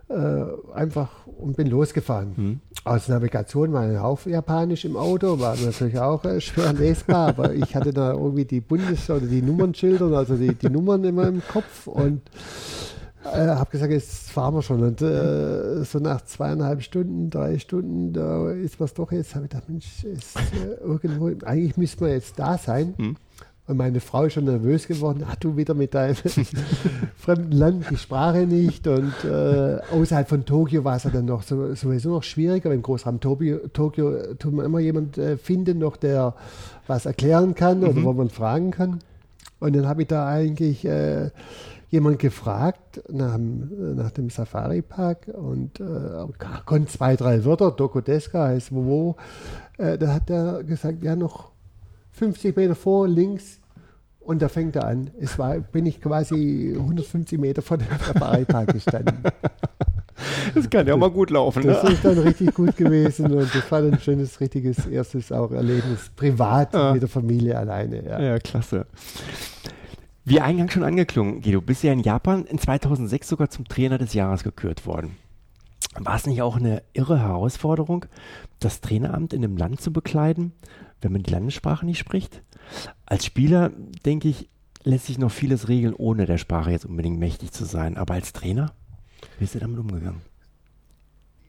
Äh, 0.10 0.74
einfach 0.74 1.10
und 1.26 1.58
bin 1.58 1.68
losgefahren. 1.68 2.34
Mhm. 2.36 2.60
Aus 2.84 3.08
Navigation 3.10 3.74
war 3.74 3.82
ein 3.82 4.02
Haufen 4.02 4.32
Japanisch 4.32 4.86
im 4.86 4.96
Auto, 4.96 5.40
war 5.40 5.56
natürlich 5.58 6.00
auch 6.00 6.24
äh, 6.24 6.40
schwer 6.40 6.74
lesbar, 6.74 7.30
aber 7.30 7.54
ich 7.54 7.76
hatte 7.76 7.92
da 7.92 8.14
irgendwie 8.14 8.46
die 8.46 8.62
Bundes- 8.62 9.10
oder 9.10 9.26
die 9.26 9.42
Nummernschilder, 9.42 10.06
also 10.18 10.36
die, 10.36 10.54
die 10.56 10.70
Nummern 10.70 11.04
immer 11.04 11.28
im 11.28 11.42
Kopf 11.48 11.88
und 11.88 12.22
äh, 13.34 13.48
habe 13.48 13.70
gesagt, 13.70 13.92
jetzt 13.92 14.30
fahren 14.30 14.56
wir 14.56 14.62
schon. 14.62 14.84
Und 14.84 15.02
äh, 15.02 15.84
so 15.84 16.00
nach 16.00 16.24
zweieinhalb 16.24 16.82
Stunden, 16.82 17.30
drei 17.30 17.60
Stunden, 17.60 18.14
da 18.14 18.52
ist 18.52 18.80
was 18.80 18.94
doch 18.94 19.12
jetzt, 19.12 19.36
habe 19.36 19.46
ich 19.46 19.52
gedacht, 19.52 19.70
Mensch, 19.70 20.04
ist, 20.04 20.38
äh, 20.38 20.82
irgendwo, 20.84 21.32
eigentlich 21.46 21.78
müssten 21.78 22.06
wir 22.06 22.14
jetzt 22.14 22.40
da 22.40 22.58
sein. 22.58 22.94
Mhm. 22.98 23.16
Und 23.68 23.76
meine 23.76 24.00
Frau 24.00 24.24
ist 24.24 24.34
schon 24.34 24.46
nervös 24.46 24.88
geworden. 24.88 25.26
Ach, 25.28 25.36
du 25.36 25.58
wieder 25.58 25.74
mit 25.74 25.94
deinem 25.94 26.16
fremden 27.18 27.52
Land, 27.52 27.86
die 27.92 27.98
Sprache 27.98 28.48
nicht. 28.48 28.88
Und 28.88 29.14
äh, 29.26 29.80
außerhalb 29.92 30.30
von 30.30 30.46
Tokio 30.46 30.86
war 30.86 30.96
es 30.96 31.04
ja 31.04 31.10
dann 31.10 31.26
noch 31.26 31.44
so, 31.44 31.76
sowieso 31.76 32.12
noch 32.12 32.24
schwieriger. 32.24 32.72
Im 32.72 32.82
Großraum 32.82 33.20
Tokio, 33.20 33.68
Tokio 33.74 34.36
tut 34.36 34.54
man 34.54 34.66
immer 34.66 34.80
jemanden 34.80 35.20
äh, 35.20 35.38
finden, 35.38 35.80
noch, 35.80 35.98
der 35.98 36.34
was 36.88 37.06
erklären 37.06 37.56
kann 37.56 37.84
oder 37.84 38.00
mhm. 38.00 38.06
wo 38.06 38.14
man 38.14 38.30
fragen 38.30 38.72
kann. 38.72 39.00
Und 39.60 39.76
dann 39.76 39.86
habe 39.86 40.04
ich 40.04 40.08
da 40.08 40.26
eigentlich 40.26 40.86
äh, 40.86 41.32
jemand 41.90 42.20
gefragt 42.20 43.02
nach, 43.10 43.38
nach 43.38 44.12
dem 44.12 44.30
Safari-Park 44.30 45.28
und 45.34 45.82
äh, 45.82 46.26
konnte 46.66 46.88
zwei, 46.88 47.18
drei 47.18 47.44
Wörter. 47.44 47.72
Dokodeska 47.72 48.46
heißt 48.46 48.74
wo. 48.74 49.18
Äh, 49.78 49.98
da 49.98 50.14
hat 50.14 50.30
er 50.30 50.64
gesagt, 50.64 51.04
ja, 51.04 51.18
noch 51.18 51.52
50 52.18 52.56
Meter 52.56 52.76
vor, 52.76 53.08
links. 53.08 53.60
Und 54.20 54.42
da 54.42 54.50
fängt 54.50 54.76
er 54.76 54.86
an. 54.86 55.12
Es 55.20 55.40
war, 55.40 55.58
bin 55.60 55.86
ich 55.86 56.02
quasi 56.02 56.76
150 56.78 57.40
Meter 57.40 57.62
vor 57.62 57.78
dem 57.78 57.88
Safari-Park 57.88 58.74
gestanden. 58.74 59.24
Das 60.56 60.68
kann 60.70 60.88
ja 60.88 60.96
auch 60.96 60.98
mal 60.98 61.12
gut 61.12 61.30
laufen. 61.30 61.68
Das 61.68 61.84
ne? 61.84 61.92
ist 61.92 62.04
dann 62.04 62.18
richtig 62.18 62.54
gut 62.56 62.76
gewesen 62.76 63.32
und 63.32 63.54
das 63.54 63.72
war 63.72 63.84
ein 63.84 64.00
schönes, 64.00 64.40
richtiges 64.42 64.88
erstes 64.88 65.32
auch 65.32 65.52
Erlebnis, 65.52 66.10
privat 66.16 66.74
ja. 66.74 66.94
mit 66.94 67.04
der 67.04 67.10
Familie 67.10 67.56
alleine. 67.56 68.04
Ja, 68.04 68.20
ja 68.20 68.40
klasse. 68.40 68.88
Wie 70.26 70.42
eingangs 70.42 70.74
schon 70.74 70.84
angeklungen, 70.84 71.42
Guido, 71.42 71.62
bist 71.62 71.84
ja 71.84 71.94
in 71.94 72.00
Japan 72.00 72.46
in 72.46 72.58
2006 72.58 73.28
sogar 73.30 73.50
zum 73.50 73.66
Trainer 73.68 73.98
des 73.98 74.14
Jahres 74.14 74.44
gekürt 74.44 74.86
worden. 74.86 75.18
War 75.96 76.16
es 76.16 76.28
nicht 76.28 76.42
auch 76.42 76.58
eine 76.58 76.84
irre 76.94 77.20
Herausforderung, 77.20 78.06
das 78.60 78.82
Traineramt 78.82 79.34
in 79.34 79.44
einem 79.44 79.58
Land 79.58 79.82
zu 79.82 79.94
bekleiden, 79.94 80.52
wenn 81.02 81.12
man 81.12 81.24
die 81.24 81.32
Landessprache 81.32 81.86
nicht 81.86 82.00
spricht? 82.00 82.44
Als 83.06 83.26
Spieler, 83.26 83.72
denke 84.06 84.28
ich, 84.28 84.50
lässt 84.84 85.06
sich 85.06 85.18
noch 85.18 85.32
vieles 85.32 85.68
regeln, 85.68 85.94
ohne 85.94 86.26
der 86.26 86.38
Sprache 86.38 86.72
jetzt 86.72 86.86
unbedingt 86.86 87.20
mächtig 87.20 87.52
zu 87.52 87.66
sein. 87.66 87.98
Aber 87.98 88.14
als 88.14 88.34
Trainer, 88.34 88.74
wie 89.38 89.42
bist 89.42 89.56
du 89.56 89.60
damit 89.60 89.80
umgegangen? 89.80 90.22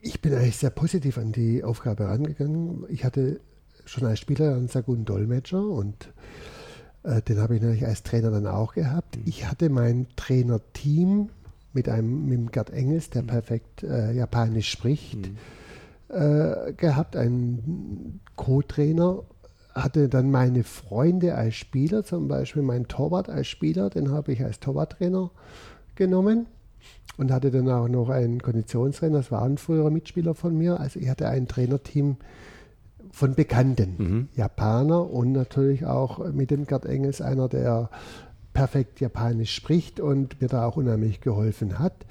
Ich 0.01 0.21
bin 0.21 0.33
eigentlich 0.33 0.57
sehr 0.57 0.69
positiv 0.69 1.17
an 1.17 1.31
die 1.31 1.63
Aufgabe 1.63 2.05
herangegangen. 2.05 2.85
Ich 2.89 3.03
hatte 3.03 3.41
schon 3.85 4.05
als 4.05 4.19
Spieler 4.19 4.55
einen 4.55 4.67
sehr 4.67 4.83
guten 4.83 5.05
Dolmetscher 5.05 5.61
und 5.61 6.13
äh, 7.03 7.21
den 7.21 7.39
habe 7.39 7.55
ich 7.55 7.61
natürlich 7.61 7.85
als 7.85 8.03
Trainer 8.03 8.31
dann 8.31 8.47
auch 8.47 8.73
gehabt. 8.73 9.17
Mhm. 9.17 9.23
Ich 9.25 9.45
hatte 9.45 9.69
mein 9.69 10.07
Trainerteam 10.15 11.29
mit 11.73 11.89
einem 11.89 12.25
mit 12.25 12.37
dem 12.37 12.51
Gerd 12.51 12.69
Engels, 12.71 13.09
der 13.09 13.23
mhm. 13.23 13.27
perfekt 13.27 13.83
äh, 13.83 14.11
Japanisch 14.13 14.69
spricht, 14.69 15.17
mhm. 15.17 15.37
äh, 16.15 16.73
gehabt, 16.73 17.15
einen 17.15 18.21
Co-Trainer. 18.35 19.23
Hatte 19.73 20.09
dann 20.09 20.31
meine 20.31 20.63
Freunde 20.63 21.35
als 21.35 21.55
Spieler, 21.55 22.03
zum 22.03 22.27
Beispiel 22.27 22.63
mein 22.63 22.87
Torwart 22.87 23.29
als 23.29 23.47
Spieler, 23.47 23.89
den 23.89 24.11
habe 24.11 24.33
ich 24.33 24.43
als 24.43 24.59
Torwarttrainer 24.59 25.31
genommen 25.95 26.47
und 27.17 27.31
hatte 27.31 27.51
dann 27.51 27.69
auch 27.69 27.87
noch 27.87 28.09
einen 28.09 28.41
Konditionstrainer, 28.41 29.17
das 29.17 29.31
war 29.31 29.43
ein 29.43 29.57
früherer 29.57 29.89
Mitspieler 29.89 30.33
von 30.35 30.57
mir. 30.57 30.79
Also 30.79 30.99
ich 30.99 31.09
hatte 31.09 31.27
ein 31.27 31.47
Trainerteam 31.47 32.17
von 33.11 33.35
Bekannten, 33.35 33.95
mhm. 33.97 34.27
Japaner 34.35 35.09
und 35.09 35.33
natürlich 35.33 35.85
auch 35.85 36.31
mit 36.31 36.51
dem 36.51 36.65
Gerd 36.65 36.85
Engels, 36.85 37.21
einer, 37.21 37.49
der 37.49 37.89
perfekt 38.53 38.99
Japanisch 38.99 39.53
spricht 39.53 39.99
und 39.99 40.41
mir 40.41 40.47
da 40.47 40.65
auch 40.65 40.77
unheimlich 40.77 41.21
geholfen 41.21 41.79
hat. 41.79 42.05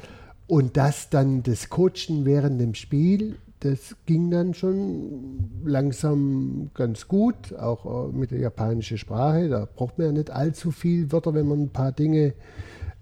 Und 0.46 0.76
das 0.76 1.10
dann 1.10 1.42
das 1.42 1.68
Coachen 1.68 2.24
während 2.24 2.60
dem 2.60 2.74
Spiel, 2.74 3.36
das 3.60 3.96
ging 4.06 4.30
dann 4.30 4.54
schon 4.54 5.50
langsam 5.64 6.70
ganz 6.74 7.08
gut, 7.08 7.54
auch 7.54 8.10
äh, 8.10 8.16
mit 8.16 8.30
der 8.30 8.38
japanischen 8.38 8.98
Sprache. 8.98 9.48
Da 9.48 9.66
braucht 9.66 9.98
man 9.98 10.08
ja 10.08 10.12
nicht 10.12 10.30
allzu 10.30 10.70
viel 10.70 11.10
Wörter, 11.10 11.34
wenn 11.34 11.48
man 11.48 11.62
ein 11.62 11.70
paar 11.70 11.92
Dinge 11.92 12.34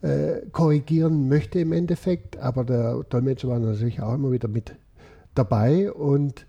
äh, 0.03 0.41
korrigieren 0.53 1.29
möchte 1.29 1.61
im 1.61 1.73
Endeffekt. 1.73 2.39
Aber 2.39 2.65
der 2.65 3.03
Dolmetscher 3.05 3.49
war 3.49 3.59
natürlich 3.59 4.01
auch 4.01 4.15
immer 4.15 4.33
wieder 4.33 4.49
mit 4.49 4.75
dabei 5.35 5.93
und 5.93 6.47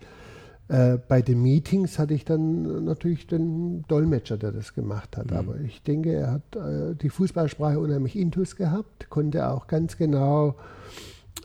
äh, 0.69 0.97
bei 1.07 1.21
den 1.21 1.41
Meetings 1.41 1.97
hatte 1.97 2.13
ich 2.13 2.25
dann 2.25 2.85
natürlich 2.85 3.27
den 3.27 3.83
Dolmetscher, 3.87 4.37
der 4.37 4.51
das 4.51 4.73
gemacht 4.73 5.17
hat. 5.17 5.31
Mhm. 5.31 5.37
Aber 5.37 5.59
ich 5.59 5.81
denke, 5.83 6.13
er 6.13 6.31
hat 6.31 6.55
äh, 6.55 6.95
die 6.95 7.09
Fußballsprache 7.09 7.79
unheimlich 7.79 8.17
intus 8.17 8.55
gehabt, 8.55 9.09
konnte 9.09 9.49
auch 9.49 9.67
ganz 9.67 9.97
genau 9.97 10.55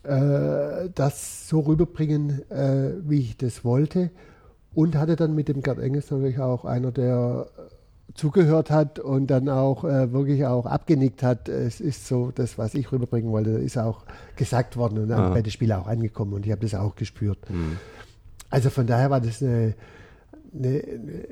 äh, 0.05 0.91
das 0.95 1.49
so 1.49 1.61
rüberbringen, 1.61 2.49
äh, 2.51 2.95
wie 3.05 3.21
ich 3.21 3.37
das 3.37 3.65
wollte. 3.65 4.11
Und 4.75 4.97
hatte 4.97 5.17
dann 5.17 5.35
mit 5.35 5.49
dem 5.49 5.63
Gerd 5.63 5.79
Engels 5.79 6.11
natürlich 6.11 6.39
auch 6.39 6.65
einer, 6.65 6.93
der 6.93 7.47
zugehört 8.15 8.71
hat 8.71 8.99
und 8.99 9.29
dann 9.29 9.49
auch 9.49 9.85
äh, 9.85 10.13
wirklich 10.13 10.45
auch 10.45 10.67
abgenickt 10.67 11.23
hat. 11.23 11.49
Es 11.49 11.81
ist 11.81 12.07
so 12.07 12.31
das, 12.35 12.59
was 12.59 12.75
ich 12.75 12.93
rüberbringen 12.93 13.33
wollte, 13.33 13.51
ist 13.51 13.79
auch 13.79 14.05
gesagt 14.37 14.77
worden 14.77 14.99
und 14.99 15.09
dann 15.09 15.21
ah. 15.21 15.31
bei 15.31 15.43
den 15.43 15.51
Spielen 15.51 15.73
auch 15.73 15.87
angekommen 15.87 16.35
und 16.35 16.45
ich 16.45 16.53
habe 16.53 16.63
das 16.63 16.75
auch 16.75 16.95
gespürt. 16.95 17.39
Mhm. 17.49 17.79
Also 18.51 18.71
von 18.71 18.87
daher 18.87 19.11
war 19.11 19.21
das 19.21 19.43
eine, 19.43 19.75
eine, 20.55 20.69
eine, 20.69 21.25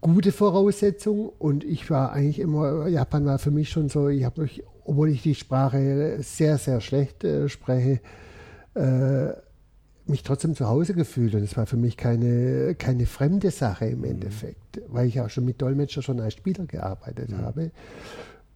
gute 0.00 0.30
Voraussetzung 0.30 1.28
und 1.38 1.64
ich 1.64 1.90
war 1.90 2.12
eigentlich 2.12 2.38
immer, 2.38 2.86
Japan 2.86 3.24
war 3.24 3.38
für 3.38 3.50
mich 3.50 3.68
schon 3.68 3.88
so, 3.88 4.08
ich 4.08 4.24
habe 4.24 4.42
mich, 4.42 4.62
obwohl 4.88 5.10
ich 5.10 5.22
die 5.22 5.34
Sprache 5.34 6.16
sehr, 6.20 6.56
sehr 6.56 6.80
schlecht 6.80 7.22
äh, 7.22 7.50
spreche, 7.50 8.00
äh, 8.74 9.32
mich 10.06 10.22
trotzdem 10.22 10.54
zu 10.54 10.66
Hause 10.66 10.94
gefühlt 10.94 11.34
und 11.34 11.42
es 11.42 11.58
war 11.58 11.66
für 11.66 11.76
mich 11.76 11.98
keine, 11.98 12.74
keine 12.74 13.04
fremde 13.04 13.50
Sache 13.50 13.84
im 13.84 13.98
mhm. 13.98 14.04
Endeffekt, 14.04 14.80
weil 14.88 15.06
ich 15.06 15.20
auch 15.20 15.28
schon 15.28 15.44
mit 15.44 15.60
Dolmetscher 15.60 16.00
schon 16.00 16.20
als 16.20 16.34
Spieler 16.34 16.64
gearbeitet 16.64 17.30
mhm. 17.30 17.38
habe. 17.38 17.70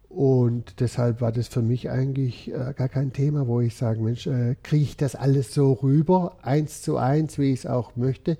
Und 0.09 0.79
deshalb 0.79 1.21
war 1.21 1.31
das 1.31 1.47
für 1.47 1.61
mich 1.61 1.91
eigentlich 1.91 2.51
äh, 2.51 2.73
gar 2.75 2.89
kein 2.89 3.13
Thema, 3.13 3.47
wo 3.47 3.61
ich 3.61 3.75
sage, 3.75 4.01
Mensch, 4.01 4.25
äh, 4.25 4.55
kriege 4.63 4.83
ich 4.83 4.97
das 4.97 5.15
alles 5.15 5.53
so 5.53 5.73
rüber, 5.73 6.37
eins 6.41 6.81
zu 6.81 6.97
eins, 6.97 7.37
wie 7.37 7.53
ich 7.53 7.59
es 7.59 7.65
auch 7.67 7.95
möchte, 7.95 8.39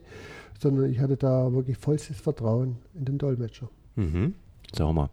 sondern 0.60 0.92
ich 0.92 1.00
hatte 1.00 1.18
da 1.18 1.54
wirklich 1.54 1.78
vollstes 1.78 2.20
Vertrauen 2.20 2.78
in 2.96 3.06
den 3.06 3.20
Dolmetscher. 3.20 3.70
Mhm. 3.96 4.34
Sag 4.76 4.92
mal, 4.94 5.10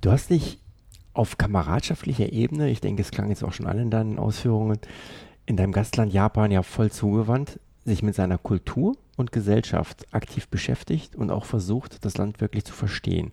du 0.00 0.10
hast 0.10 0.30
dich 0.30 0.58
auf 1.20 1.36
kameradschaftlicher 1.36 2.32
Ebene, 2.32 2.70
ich 2.70 2.80
denke, 2.80 3.02
es 3.02 3.10
klang 3.10 3.28
jetzt 3.28 3.44
auch 3.44 3.52
schon 3.52 3.66
an 3.66 3.78
in 3.78 3.90
deinen 3.90 4.18
Ausführungen, 4.18 4.78
in 5.44 5.58
deinem 5.58 5.70
Gastland 5.70 6.14
Japan 6.14 6.50
ja 6.50 6.62
voll 6.62 6.90
zugewandt, 6.90 7.60
sich 7.84 8.02
mit 8.02 8.14
seiner 8.14 8.38
Kultur 8.38 8.96
und 9.18 9.30
Gesellschaft 9.30 10.06
aktiv 10.14 10.48
beschäftigt 10.48 11.16
und 11.16 11.30
auch 11.30 11.44
versucht, 11.44 12.06
das 12.06 12.16
Land 12.16 12.40
wirklich 12.40 12.64
zu 12.64 12.72
verstehen. 12.72 13.32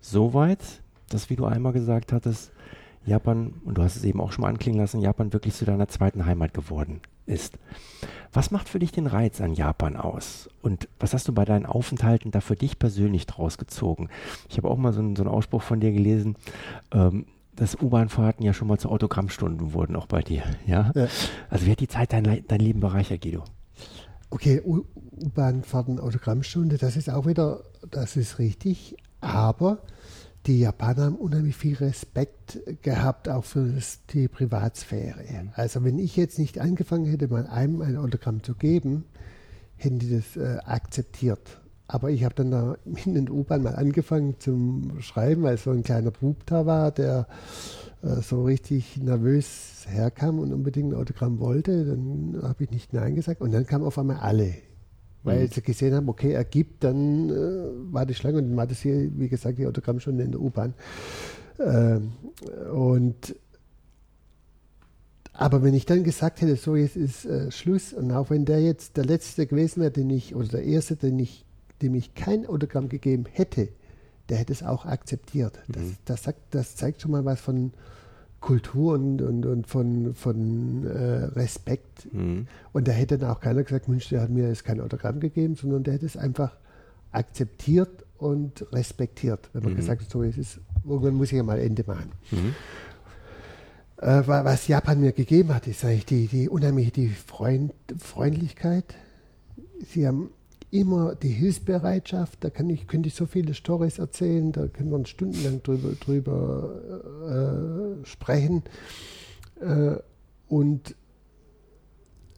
Soweit, 0.00 0.60
dass, 1.08 1.28
wie 1.28 1.34
du 1.34 1.46
einmal 1.46 1.72
gesagt 1.72 2.12
hattest, 2.12 2.52
Japan, 3.04 3.54
und 3.64 3.76
du 3.76 3.82
hast 3.82 3.96
es 3.96 4.04
eben 4.04 4.20
auch 4.20 4.30
schon 4.30 4.42
mal 4.42 4.48
anklingen 4.48 4.78
lassen, 4.78 5.00
Japan 5.00 5.32
wirklich 5.32 5.54
zu 5.54 5.64
deiner 5.64 5.88
zweiten 5.88 6.26
Heimat 6.26 6.54
geworden 6.54 7.00
ist. 7.26 7.58
Was 8.32 8.50
macht 8.50 8.68
für 8.68 8.78
dich 8.78 8.92
den 8.92 9.06
Reiz 9.06 9.40
an 9.40 9.54
Japan 9.54 9.96
aus? 9.96 10.48
Und 10.62 10.88
was 11.00 11.14
hast 11.14 11.26
du 11.28 11.32
bei 11.32 11.44
deinen 11.44 11.66
Aufenthalten 11.66 12.30
da 12.30 12.40
für 12.40 12.56
dich 12.56 12.78
persönlich 12.78 13.26
draus 13.26 13.56
gezogen? 13.56 14.08
Ich 14.48 14.58
habe 14.58 14.68
auch 14.68 14.76
mal 14.76 14.92
so 14.92 15.00
einen, 15.00 15.16
so 15.16 15.22
einen, 15.22 15.32
Ausspruch 15.32 15.62
von 15.62 15.80
dir 15.80 15.92
gelesen, 15.92 16.36
ähm, 16.92 17.26
dass 17.54 17.80
U-Bahn-Fahrten 17.80 18.44
ja 18.44 18.52
schon 18.52 18.68
mal 18.68 18.78
zu 18.78 18.90
Autogrammstunden 18.90 19.72
wurden, 19.72 19.96
auch 19.96 20.06
bei 20.06 20.20
dir. 20.20 20.42
Ja? 20.66 20.92
ja. 20.94 21.08
Also 21.48 21.66
wie 21.66 21.70
hat 21.70 21.80
die 21.80 21.88
Zeit 21.88 22.12
dein, 22.12 22.44
dein 22.46 22.60
Leben 22.60 22.80
bereichert, 22.80 23.22
Guido? 23.22 23.44
Okay, 24.28 24.60
U-Bahn-Fahrten, 24.60 25.98
Autogrammstunde, 25.98 26.76
das 26.76 26.96
ist 26.96 27.08
auch 27.08 27.26
wieder, 27.26 27.62
das 27.90 28.16
ist 28.16 28.38
richtig. 28.38 28.96
Aber 29.20 29.78
die 30.46 30.60
Japaner 30.60 31.06
haben 31.06 31.16
unheimlich 31.16 31.56
viel 31.56 31.76
Respekt 31.76 32.58
gehabt, 32.82 33.28
auch 33.28 33.44
für 33.44 33.66
das, 33.66 34.00
die 34.10 34.28
Privatsphäre. 34.28 35.20
Mhm. 35.20 35.50
Also 35.54 35.84
wenn 35.84 35.98
ich 35.98 36.16
jetzt 36.16 36.38
nicht 36.38 36.60
angefangen 36.60 37.06
hätte, 37.06 37.28
mal 37.28 37.46
einem 37.46 37.82
ein 37.82 37.96
Autogramm 37.96 38.42
zu 38.42 38.54
geben, 38.54 39.04
hätten 39.76 39.98
die 39.98 40.16
das 40.16 40.36
äh, 40.36 40.58
akzeptiert. 40.64 41.60
Aber 41.88 42.10
ich 42.10 42.24
habe 42.24 42.34
dann 42.34 42.50
da 42.50 42.76
in 43.04 43.14
den 43.14 43.30
U-Bahn 43.30 43.62
mal 43.62 43.76
angefangen 43.76 44.36
zum 44.38 45.00
Schreiben, 45.00 45.42
weil 45.42 45.58
so 45.58 45.70
ein 45.70 45.82
kleiner 45.82 46.10
Bub 46.10 46.44
da 46.46 46.66
war, 46.66 46.90
der 46.90 47.26
äh, 48.02 48.20
so 48.22 48.44
richtig 48.44 48.96
nervös 48.96 49.84
herkam 49.88 50.38
und 50.38 50.52
unbedingt 50.52 50.92
ein 50.92 50.96
Autogramm 50.96 51.38
wollte. 51.38 51.84
Dann 51.84 52.40
habe 52.42 52.64
ich 52.64 52.70
nicht 52.70 52.92
Nein 52.92 53.14
gesagt 53.14 53.40
und 53.40 53.52
dann 53.52 53.66
kamen 53.66 53.84
auf 53.84 53.98
einmal 53.98 54.18
alle 54.18 54.54
weil 55.26 55.42
mhm. 55.42 55.48
sie 55.48 55.60
gesehen 55.60 55.94
haben, 55.94 56.08
okay, 56.08 56.32
er 56.32 56.44
gibt, 56.44 56.84
dann 56.84 57.28
äh, 57.28 57.92
war 57.92 58.06
die 58.06 58.14
Schlange 58.14 58.38
und 58.38 58.48
dann 58.48 58.56
war 58.56 58.66
das 58.66 58.80
hier, 58.80 59.10
wie 59.18 59.28
gesagt, 59.28 59.58
die 59.58 59.66
Autogramm 59.66 60.00
schon 60.00 60.18
in 60.20 60.30
der 60.30 60.40
U-Bahn. 60.40 60.74
Ähm, 61.58 62.12
und 62.72 63.34
aber 65.32 65.62
wenn 65.62 65.74
ich 65.74 65.84
dann 65.84 66.02
gesagt 66.02 66.40
hätte, 66.40 66.56
so 66.56 66.76
jetzt 66.76 66.96
ist 66.96 67.26
äh, 67.26 67.50
Schluss 67.50 67.92
und 67.92 68.10
auch 68.12 68.30
wenn 68.30 68.46
der 68.46 68.62
jetzt 68.62 68.96
der 68.96 69.04
letzte 69.04 69.46
gewesen 69.46 69.82
wäre, 69.82 69.90
den 69.90 70.08
ich 70.08 70.34
oder 70.34 70.48
der 70.48 70.62
erste, 70.62 70.96
den 70.96 71.18
ich, 71.18 71.44
dem 71.82 71.94
ich 71.94 72.14
kein 72.14 72.46
Autogramm 72.46 72.88
gegeben 72.88 73.24
hätte, 73.30 73.68
der 74.28 74.38
hätte 74.38 74.52
es 74.52 74.62
auch 74.62 74.86
akzeptiert. 74.86 75.58
Das, 75.68 75.82
mhm. 75.82 75.96
das, 76.06 76.22
sagt, 76.22 76.40
das 76.52 76.76
zeigt 76.76 77.02
schon 77.02 77.10
mal 77.10 77.24
was 77.24 77.40
von 77.40 77.72
Kultur 78.40 78.94
und, 78.94 79.22
und, 79.22 79.46
und 79.46 79.66
von, 79.66 80.14
von 80.14 80.86
äh, 80.86 81.24
Respekt. 81.34 82.12
Mhm. 82.12 82.46
Und 82.72 82.88
da 82.88 82.92
hätte 82.92 83.18
dann 83.18 83.30
auch 83.30 83.40
keiner 83.40 83.62
gesagt, 83.62 83.88
Mensch, 83.88 84.08
der 84.08 84.20
hat 84.22 84.30
mir 84.30 84.48
jetzt 84.48 84.64
kein 84.64 84.80
Autogramm 84.80 85.20
gegeben, 85.20 85.56
sondern 85.56 85.82
der 85.82 85.94
hätte 85.94 86.06
es 86.06 86.16
einfach 86.16 86.56
akzeptiert 87.12 88.04
und 88.18 88.66
respektiert. 88.72 89.48
Wenn 89.52 89.62
man 89.62 89.72
mhm. 89.72 89.76
gesagt 89.76 90.02
hat, 90.02 90.10
so 90.10 90.22
es 90.22 90.38
ist, 90.38 90.60
irgendwann 90.84 91.14
muss 91.14 91.32
ich 91.32 91.36
ja 91.36 91.42
mal 91.42 91.58
Ende 91.58 91.84
machen. 91.86 92.12
Mhm. 92.30 92.54
Äh, 93.98 94.22
was 94.26 94.68
Japan 94.68 95.00
mir 95.00 95.12
gegeben 95.12 95.54
hat, 95.54 95.66
ist 95.66 95.84
eigentlich 95.84 96.06
die, 96.06 96.26
die 96.26 96.48
unheimliche 96.48 96.90
die 96.90 97.08
Freund, 97.08 97.72
Freundlichkeit. 97.98 98.94
Sie 99.86 100.06
haben 100.06 100.30
immer 100.78 101.14
die 101.14 101.28
Hilfsbereitschaft, 101.28 102.44
da 102.44 102.50
kann 102.50 102.68
ich, 102.70 102.86
könnte 102.86 103.08
ich 103.08 103.14
so 103.14 103.26
viele 103.26 103.54
Stories 103.54 103.98
erzählen, 103.98 104.52
da 104.52 104.66
können 104.66 104.90
wir 104.90 105.04
stundenlang 105.06 105.62
drüber, 105.62 105.92
drüber 106.00 107.98
äh, 108.02 108.06
sprechen. 108.06 108.62
Äh, 109.60 109.96
und 110.48 110.94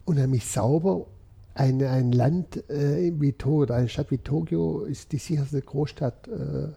unheimlich 0.04 0.46
sauber. 0.46 1.06
Ein, 1.54 1.82
ein 1.82 2.12
Land 2.12 2.68
äh, 2.70 3.12
wie 3.18 3.32
Tokio 3.32 3.62
oder 3.62 3.74
eine 3.74 3.88
Stadt 3.88 4.10
wie 4.12 4.18
Tokio 4.18 4.84
ist 4.84 5.10
die 5.10 5.18
sicherste 5.18 5.60
Großstadt 5.60 6.28
äh, 6.28 6.68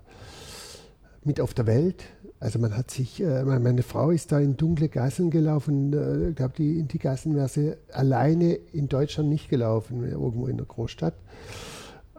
mit 1.24 1.40
auf 1.40 1.54
der 1.54 1.68
Welt. 1.68 2.04
Also 2.42 2.58
man 2.58 2.76
hat 2.76 2.90
sich, 2.90 3.22
äh, 3.22 3.44
meine 3.44 3.84
Frau 3.84 4.10
ist 4.10 4.32
da 4.32 4.40
in 4.40 4.58
dunkle 4.58 4.90
Gassen 4.90 5.30
gelaufen. 5.30 5.94
Äh, 5.94 6.30
ich 6.30 6.36
glaube, 6.36 6.56
die, 6.58 6.80
in 6.80 6.88
die 6.88 6.98
Gassen 6.98 7.36
wäre 7.36 7.48
sie 7.48 7.76
alleine 7.94 8.56
in 8.56 8.90
Deutschland 8.90 9.30
nicht 9.30 9.48
gelaufen, 9.48 10.04
irgendwo 10.04 10.48
in 10.48 10.58
der 10.58 10.66
Großstadt. 10.66 11.14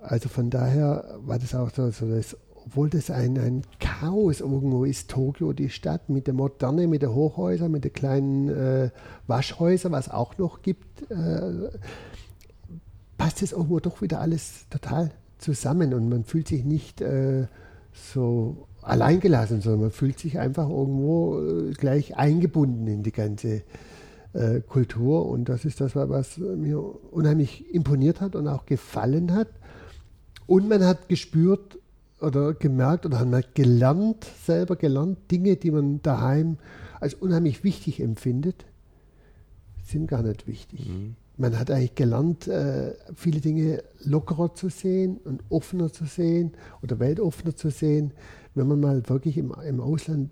Also 0.00 0.28
von 0.28 0.48
daher 0.48 1.18
war 1.26 1.40
das 1.40 1.56
auch 1.56 1.70
so, 1.70 1.90
so 1.90 2.08
das, 2.08 2.37
obwohl 2.64 2.88
das 2.88 3.11
ein, 3.11 3.37
ein 3.37 3.62
Chaos 3.80 4.40
irgendwo 4.40 4.85
ist, 4.85 5.11
Tokio, 5.11 5.52
die 5.52 5.70
Stadt 5.70 6.08
mit 6.08 6.28
der 6.28 6.35
Moderne, 6.35 6.87
mit 6.87 7.02
den 7.02 7.12
Hochhäusern, 7.12 7.72
mit 7.72 7.82
den 7.82 7.92
kleinen 7.92 8.48
äh, 8.48 8.90
Waschhäusern, 9.26 9.90
was 9.90 10.08
auch 10.08 10.38
noch 10.38 10.62
gibt, 10.62 11.11
äh, 11.11 11.68
passt 13.18 13.42
es 13.42 13.50
irgendwo 13.50 13.80
doch 13.80 14.02
wieder 14.02 14.20
alles 14.20 14.68
total 14.70 15.11
zusammen 15.38 15.92
und 15.94 16.08
man 16.08 16.22
fühlt 16.22 16.46
sich 16.46 16.64
nicht 16.64 17.02
so 17.92 18.68
alleingelassen, 18.82 19.60
sondern 19.60 19.82
man 19.82 19.90
fühlt 19.90 20.18
sich 20.18 20.38
einfach 20.38 20.68
irgendwo 20.68 21.40
äh, 21.40 21.70
gleich 21.72 22.16
eingebunden 22.16 22.86
in 22.86 23.02
die 23.02 23.12
ganze 23.12 23.62
äh, 24.32 24.60
Kultur. 24.60 25.26
Und 25.26 25.48
das 25.48 25.64
ist 25.64 25.80
das, 25.80 25.94
was 25.94 26.38
mir 26.38 26.80
unheimlich 27.12 27.72
imponiert 27.72 28.20
hat 28.20 28.34
und 28.34 28.48
auch 28.48 28.66
gefallen 28.66 29.32
hat. 29.32 29.48
Und 30.46 30.68
man 30.68 30.84
hat 30.84 31.08
gespürt 31.08 31.78
oder 32.20 32.54
gemerkt 32.54 33.06
oder 33.06 33.20
hat 33.20 33.28
man 33.28 33.44
gelernt, 33.54 34.26
selber 34.44 34.76
gelernt, 34.76 35.18
Dinge, 35.30 35.56
die 35.56 35.70
man 35.70 36.02
daheim 36.02 36.58
als 37.00 37.14
unheimlich 37.14 37.64
wichtig 37.64 38.00
empfindet, 38.00 38.64
sind 39.84 40.06
gar 40.06 40.22
nicht 40.22 40.46
wichtig. 40.46 40.88
Mhm. 40.88 41.16
Man 41.36 41.58
hat 41.58 41.70
eigentlich 41.70 41.94
gelernt, 41.94 42.46
äh, 42.46 42.94
viele 43.14 43.40
Dinge 43.40 43.82
lockerer 44.04 44.54
zu 44.54 44.68
sehen 44.68 45.18
und 45.24 45.42
offener 45.48 45.92
zu 45.92 46.04
sehen 46.04 46.52
oder 46.82 47.00
weltoffener 47.00 47.56
zu 47.56 47.70
sehen 47.70 48.12
wenn 48.54 48.68
man 48.68 48.80
mal 48.80 49.08
wirklich 49.08 49.38
im, 49.38 49.52
im 49.66 49.80
Ausland 49.80 50.30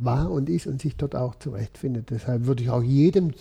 war 0.00 0.30
und 0.30 0.48
ist 0.48 0.66
und 0.66 0.80
sich 0.80 0.96
dort 0.96 1.14
auch 1.14 1.34
zurechtfindet. 1.36 2.10
Deshalb 2.10 2.46
würde 2.46 2.62
ich 2.62 2.70
auch 2.70 2.82
jedem 2.82 3.32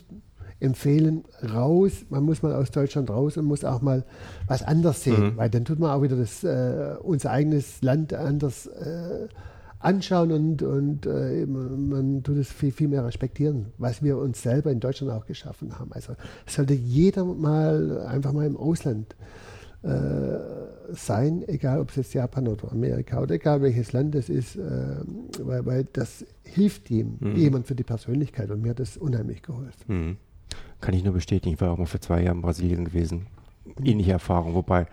empfehlen, 0.59 1.25
raus, 1.53 2.05
man 2.09 2.23
muss 2.23 2.41
mal 2.41 2.53
aus 2.53 2.71
Deutschland 2.71 3.09
raus 3.09 3.35
und 3.37 3.45
muss 3.45 3.65
auch 3.65 3.81
mal 3.81 4.05
was 4.47 4.63
anders 4.63 5.03
sehen, 5.03 5.33
mhm. 5.33 5.37
weil 5.37 5.49
dann 5.49 5.65
tut 5.65 5.79
man 5.79 5.91
auch 5.91 6.01
wieder 6.01 6.15
das, 6.15 6.43
äh, 6.43 6.95
unser 7.01 7.31
eigenes 7.31 7.81
Land 7.81 8.13
anders 8.13 8.67
äh, 8.67 9.27
anschauen 9.79 10.31
und, 10.31 10.61
und 10.61 11.05
äh, 11.05 11.45
man 11.45 12.23
tut 12.23 12.37
es 12.37 12.49
viel, 12.49 12.71
viel 12.71 12.87
mehr 12.87 13.03
respektieren, 13.03 13.73
was 13.77 14.01
wir 14.01 14.17
uns 14.17 14.41
selber 14.41 14.71
in 14.71 14.79
Deutschland 14.79 15.11
auch 15.11 15.25
geschaffen 15.25 15.77
haben. 15.77 15.91
Also 15.91 16.13
sollte 16.47 16.73
jeder 16.73 17.25
mal 17.25 18.05
einfach 18.07 18.31
mal 18.31 18.45
im 18.45 18.55
Ausland 18.55 19.13
äh, 19.13 19.52
sein, 20.93 21.43
egal 21.47 21.79
ob 21.79 21.89
es 21.89 21.95
jetzt 21.95 22.13
Japan 22.13 22.47
oder 22.47 22.71
Amerika 22.71 23.21
oder 23.21 23.35
egal 23.35 23.61
welches 23.61 23.93
Land 23.93 24.15
es 24.15 24.29
ist, 24.29 24.55
äh, 24.55 24.61
weil, 25.39 25.65
weil 25.65 25.87
das 25.93 26.25
hilft 26.43 26.89
ihm, 26.91 27.17
mhm. 27.19 27.35
jemand 27.35 27.67
für 27.67 27.75
die 27.75 27.83
Persönlichkeit 27.83 28.49
und 28.51 28.61
mir 28.61 28.69
hat 28.71 28.79
das 28.79 28.97
unheimlich 28.97 29.41
geholfen. 29.41 29.83
Mhm. 29.87 30.17
Kann 30.81 30.93
ich 30.93 31.03
nur 31.03 31.13
bestätigen, 31.13 31.55
ich 31.55 31.61
war 31.61 31.71
auch 31.71 31.77
mal 31.77 31.85
für 31.85 31.99
zwei 31.99 32.21
Jahre 32.21 32.35
in 32.35 32.41
Brasilien 32.41 32.85
gewesen. 32.85 33.27
Mhm. 33.65 33.85
Ähnliche 33.85 34.11
Erfahrung, 34.11 34.53
wobei 34.53 34.87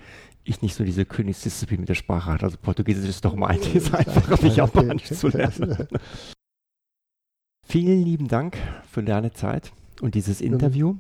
ich 0.44 0.62
nicht 0.62 0.74
so 0.74 0.84
diese 0.84 1.04
Königsdisziplin 1.04 1.80
mit 1.80 1.88
der 1.88 1.94
Sprache 1.94 2.32
hatte. 2.32 2.46
Also 2.46 2.56
Portugiesisch 2.60 3.10
ist 3.10 3.24
doch 3.24 3.34
mal 3.34 3.48
einiges 3.48 3.92
einfacher, 3.92 4.42
wie 4.42 4.48
Japanisch 4.48 5.04
zu 5.04 5.28
lernen. 5.28 5.86
Vielen 7.66 8.02
lieben 8.02 8.26
Dank 8.26 8.56
für 8.90 9.02
deine 9.02 9.32
Zeit 9.32 9.72
und 10.00 10.14
dieses 10.14 10.40
Interview 10.40 10.96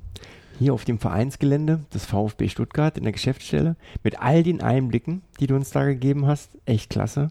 hier 0.60 0.74
auf 0.74 0.84
dem 0.84 0.98
Vereinsgelände 0.98 1.80
des 1.92 2.04
VfB 2.04 2.48
Stuttgart 2.48 2.98
in 2.98 3.04
der 3.04 3.14
Geschäftsstelle 3.14 3.76
mit 4.04 4.20
all 4.20 4.42
den 4.42 4.60
Einblicken, 4.60 5.22
die 5.40 5.46
du 5.46 5.56
uns 5.56 5.70
da 5.70 5.84
gegeben 5.84 6.26
hast. 6.26 6.58
Echt 6.66 6.90
klasse. 6.90 7.30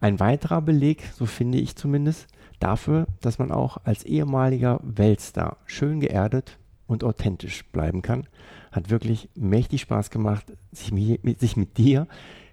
Ein 0.00 0.18
weiterer 0.18 0.62
Beleg, 0.62 1.02
so 1.14 1.26
finde 1.26 1.58
ich 1.58 1.76
zumindest, 1.76 2.26
dafür, 2.60 3.06
dass 3.20 3.38
man 3.38 3.52
auch 3.52 3.76
als 3.84 4.04
ehemaliger 4.04 4.80
Weltstar 4.82 5.58
schön 5.66 6.00
geerdet 6.00 6.58
und 6.86 7.04
authentisch 7.04 7.66
bleiben 7.66 8.00
kann. 8.00 8.26
Hat 8.72 8.88
wirklich 8.88 9.28
mächtig 9.34 9.82
Spaß 9.82 10.08
gemacht, 10.08 10.46
sich 10.72 10.90
mit, 10.90 11.40
sich 11.40 11.58
mit 11.58 11.76
dir 11.76 12.06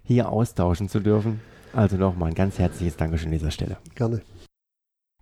hier 0.04 0.30
austauschen 0.30 0.90
zu 0.90 1.00
dürfen. 1.00 1.40
Also 1.72 1.96
nochmal 1.96 2.30
ein 2.30 2.36
ganz 2.36 2.60
herzliches 2.60 2.98
Dankeschön 2.98 3.30
an 3.30 3.38
dieser 3.38 3.52
Stelle. 3.52 3.78
Gerne. 3.96 4.22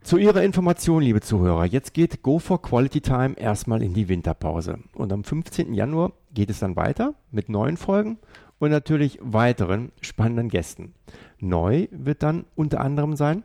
Zu 0.02 0.18
Ihrer 0.18 0.44
Information, 0.44 1.04
liebe 1.04 1.20
Zuhörer, 1.20 1.66
jetzt 1.66 1.94
geht 1.94 2.24
Go 2.24 2.40
for 2.40 2.62
Quality 2.62 3.02
Time 3.02 3.36
erstmal 3.38 3.84
in 3.84 3.94
die 3.94 4.08
Winterpause. 4.08 4.80
Und 4.94 5.12
am 5.12 5.24
15. 5.24 5.74
Januar 5.74 6.14
geht 6.34 6.50
es 6.50 6.60
dann 6.60 6.78
weiter 6.78 7.16
mit 7.32 7.50
neuen 7.50 7.76
Folgen 7.78 8.18
und 8.60 8.72
natürlich 8.72 9.20
weiteren 9.22 9.92
spannenden 10.02 10.48
Gästen. 10.48 10.94
Neu 11.40 11.88
wird 11.92 12.24
dann 12.24 12.46
unter 12.56 12.80
anderem 12.80 13.16
sein, 13.18 13.44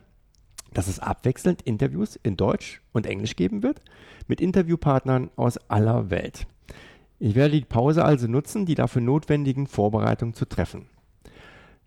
dass 0.73 0.89
es 0.89 1.01
abwechselnd 1.01 1.61
Interviews 1.63 2.17
in 2.23 2.37
Deutsch 2.37 2.81
und 2.93 3.07
Englisch 3.07 3.37
geben 3.37 3.63
wird 3.63 3.83
mit 4.29 4.41
Interviewpartnern 4.41 5.31
aus 5.37 5.59
aller 5.69 6.09
Welt. 6.09 6.47
Ich 7.19 7.35
werde 7.35 7.57
die 7.57 7.65
Pause 7.65 8.05
also 8.05 8.27
nutzen, 8.29 8.65
die 8.65 8.75
dafür 8.75 9.03
notwendigen 9.03 9.67
Vorbereitungen 9.67 10.35
zu 10.35 10.45
treffen. 10.47 10.87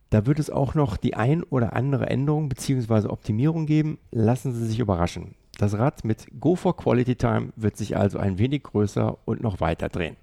Da 0.09 0.25
wird 0.25 0.39
es 0.39 0.49
auch 0.49 0.73
noch 0.73 0.95
die 0.97 1.15
ein 1.15 1.43
oder 1.43 1.73
andere 1.73 2.09
Änderung 2.09 2.47
bzw. 2.49 3.07
Optimierung 3.07 3.65
geben. 3.65 3.97
Lassen 4.11 4.53
Sie 4.53 4.65
sich 4.65 4.79
überraschen. 4.79 5.35
Das 5.57 5.77
Rad 5.77 6.05
mit 6.05 6.27
Go 6.39 6.55
for 6.55 6.77
Quality 6.77 7.15
Time 7.15 7.51
wird 7.55 7.77
sich 7.77 7.97
also 7.97 8.19
ein 8.19 8.37
wenig 8.37 8.63
größer 8.63 9.17
und 9.25 9.41
noch 9.41 9.59
weiter 9.59 9.89
drehen. 9.89 10.15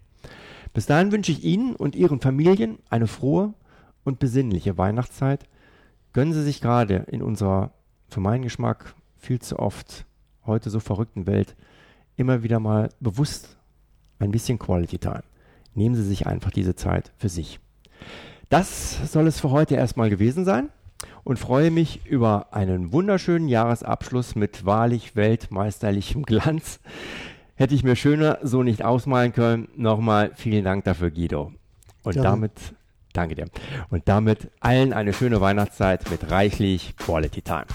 Bis 0.72 0.86
dahin 0.86 1.12
wünsche 1.12 1.32
ich 1.32 1.44
Ihnen 1.44 1.76
und 1.76 1.94
Ihren 1.96 2.20
Familien 2.20 2.78
eine 2.88 3.06
frohe 3.06 3.52
und 4.04 4.18
besinnliche 4.18 4.78
Weihnachtszeit. 4.78 5.44
Gönnen 6.12 6.32
Sie 6.32 6.42
sich 6.42 6.60
gerade 6.60 7.04
in 7.10 7.22
unserer, 7.22 7.72
für 8.08 8.20
meinen 8.20 8.42
Geschmack, 8.42 8.94
viel 9.16 9.40
zu 9.40 9.58
oft 9.58 10.06
heute 10.46 10.70
so 10.70 10.80
verrückten 10.80 11.26
Welt 11.26 11.56
immer 12.16 12.42
wieder 12.42 12.60
mal 12.60 12.90
bewusst 13.00 13.56
ein 14.18 14.30
bisschen 14.30 14.58
Quality 14.58 14.98
Time. 14.98 15.24
Nehmen 15.74 15.94
Sie 15.94 16.04
sich 16.04 16.26
einfach 16.26 16.50
diese 16.50 16.76
Zeit 16.76 17.12
für 17.16 17.28
sich. 17.28 17.58
Das 18.48 19.12
soll 19.12 19.26
es 19.26 19.40
für 19.40 19.50
heute 19.50 19.74
erstmal 19.74 20.10
gewesen 20.10 20.44
sein 20.44 20.68
und 21.24 21.38
freue 21.38 21.70
mich 21.70 22.06
über 22.06 22.48
einen 22.52 22.92
wunderschönen 22.92 23.48
Jahresabschluss 23.48 24.34
mit 24.34 24.64
wahrlich 24.64 25.16
weltmeisterlichem 25.16 26.22
Glanz. 26.26 26.80
Hätte 27.56 27.74
ich 27.74 27.84
mir 27.84 27.96
schöner 27.96 28.38
so 28.42 28.62
nicht 28.62 28.84
ausmalen 28.84 29.32
können. 29.32 29.68
Nochmal 29.76 30.32
vielen 30.34 30.64
Dank 30.64 30.84
dafür, 30.84 31.10
Guido. 31.10 31.52
Und 32.02 32.16
ja. 32.16 32.22
damit, 32.22 32.52
danke 33.12 33.36
dir. 33.36 33.46
Und 33.90 34.08
damit 34.08 34.50
allen 34.60 34.92
eine 34.92 35.12
schöne 35.12 35.40
Weihnachtszeit 35.40 36.10
mit 36.10 36.30
reichlich 36.30 36.96
Quality 36.96 37.42
Time. 37.42 37.66